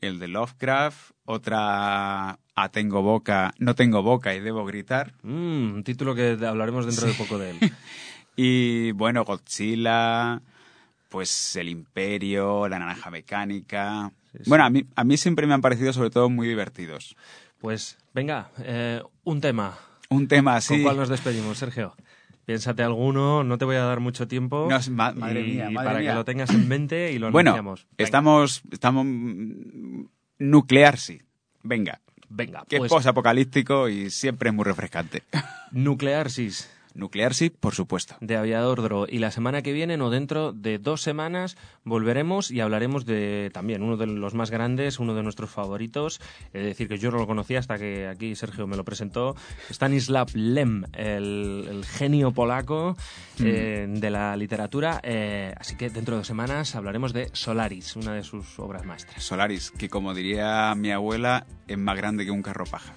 el 0.00 0.18
de 0.18 0.28
Lovecraft, 0.28 1.12
otra 1.24 2.38
a 2.54 2.68
Tengo 2.70 3.02
boca, 3.02 3.54
no 3.58 3.74
tengo 3.74 4.02
boca 4.02 4.34
y 4.34 4.40
debo 4.40 4.64
gritar. 4.64 5.14
Mm, 5.22 5.74
un 5.74 5.84
título 5.84 6.14
que 6.14 6.36
hablaremos 6.46 6.86
dentro 6.86 7.06
de 7.06 7.14
poco 7.14 7.38
de 7.38 7.50
él. 7.50 7.58
Y 8.38 8.92
bueno, 8.92 9.24
Godzilla, 9.24 10.42
pues 11.08 11.56
el 11.56 11.70
Imperio, 11.70 12.68
la 12.68 12.78
Naranja 12.78 13.10
Mecánica. 13.10 14.12
Sí, 14.32 14.38
sí. 14.42 14.50
Bueno, 14.50 14.64
a 14.64 14.68
mí, 14.68 14.84
a 14.94 15.04
mí 15.04 15.16
siempre 15.16 15.46
me 15.46 15.54
han 15.54 15.62
parecido 15.62 15.94
sobre 15.94 16.10
todo 16.10 16.28
muy 16.28 16.46
divertidos. 16.46 17.16
Pues 17.58 17.96
venga, 18.12 18.50
eh, 18.58 19.02
un 19.24 19.40
tema. 19.40 19.78
Un 20.10 20.28
tema 20.28 20.50
¿Con 20.52 20.58
así. 20.58 20.82
cuál 20.82 20.98
nos 20.98 21.08
despedimos, 21.08 21.56
Sergio? 21.56 21.96
Piénsate 22.46 22.82
alguno, 22.84 23.42
no 23.44 23.58
te 23.58 23.64
voy 23.64 23.74
a 23.76 23.80
dar 23.82 23.98
mucho 24.00 24.28
tiempo. 24.28 24.66
No, 24.70 24.76
es 24.76 24.88
ma- 24.88 25.12
madre 25.12 25.40
y 25.40 25.54
mía, 25.54 25.68
madre 25.70 25.84
para 25.88 25.98
mía. 25.98 26.10
que 26.10 26.14
lo 26.14 26.24
tengas 26.24 26.50
en 26.50 26.68
mente 26.68 27.10
y 27.12 27.18
lo 27.18 27.30
Bueno, 27.32 27.50
anunciamos. 27.50 27.86
Estamos, 27.98 28.62
estamos 28.70 29.04
nuclear, 30.38 30.96
sí. 30.98 31.20
Venga, 31.62 32.00
Venga, 32.28 32.64
que 32.68 32.78
pues 32.78 32.90
es 32.90 32.94
posapocalíptico 32.96 33.88
y 33.88 34.10
siempre 34.10 34.50
es 34.50 34.54
muy 34.54 34.64
refrescante. 34.64 35.24
Nuclearsis 35.72 36.70
nuclear, 36.96 37.34
sí, 37.34 37.50
por 37.50 37.74
supuesto. 37.74 38.16
de 38.20 38.36
Aviador 38.36 38.82
Dro. 38.82 39.06
Y 39.08 39.18
la 39.18 39.30
semana 39.30 39.62
que 39.62 39.72
viene, 39.72 40.00
o 40.00 40.10
dentro 40.10 40.52
de 40.52 40.78
dos 40.78 41.02
semanas, 41.02 41.56
volveremos 41.84 42.50
y 42.50 42.60
hablaremos 42.60 43.06
de 43.06 43.50
también 43.52 43.82
uno 43.82 43.96
de 43.96 44.06
los 44.06 44.34
más 44.34 44.50
grandes, 44.50 44.98
uno 44.98 45.14
de 45.14 45.22
nuestros 45.22 45.50
favoritos. 45.50 46.20
Es 46.52 46.64
decir, 46.64 46.88
que 46.88 46.98
yo 46.98 47.10
no 47.10 47.18
lo 47.18 47.26
conocía 47.26 47.58
hasta 47.58 47.78
que 47.78 48.06
aquí 48.06 48.34
Sergio 48.34 48.66
me 48.66 48.76
lo 48.76 48.84
presentó. 48.84 49.36
Stanislav 49.70 50.28
Lem, 50.34 50.84
el, 50.92 51.66
el 51.68 51.84
genio 51.84 52.32
polaco 52.32 52.96
eh, 53.40 53.86
de 53.88 54.10
la 54.10 54.36
literatura. 54.36 55.00
Eh, 55.02 55.54
así 55.58 55.76
que 55.76 55.90
dentro 55.90 56.14
de 56.14 56.20
dos 56.20 56.26
semanas 56.26 56.74
hablaremos 56.74 57.12
de 57.12 57.30
Solaris, 57.32 57.96
una 57.96 58.14
de 58.14 58.22
sus 58.22 58.58
obras 58.58 58.84
maestras. 58.84 59.22
Solaris, 59.22 59.70
que 59.70 59.88
como 59.88 60.14
diría 60.14 60.74
mi 60.74 60.90
abuela, 60.90 61.46
es 61.66 61.78
más 61.78 61.96
grande 61.96 62.24
que 62.24 62.30
un 62.30 62.42
carro 62.42 62.64
paja. 62.64 62.94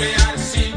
Nuclear, 0.00 0.38
sí, 0.38 0.69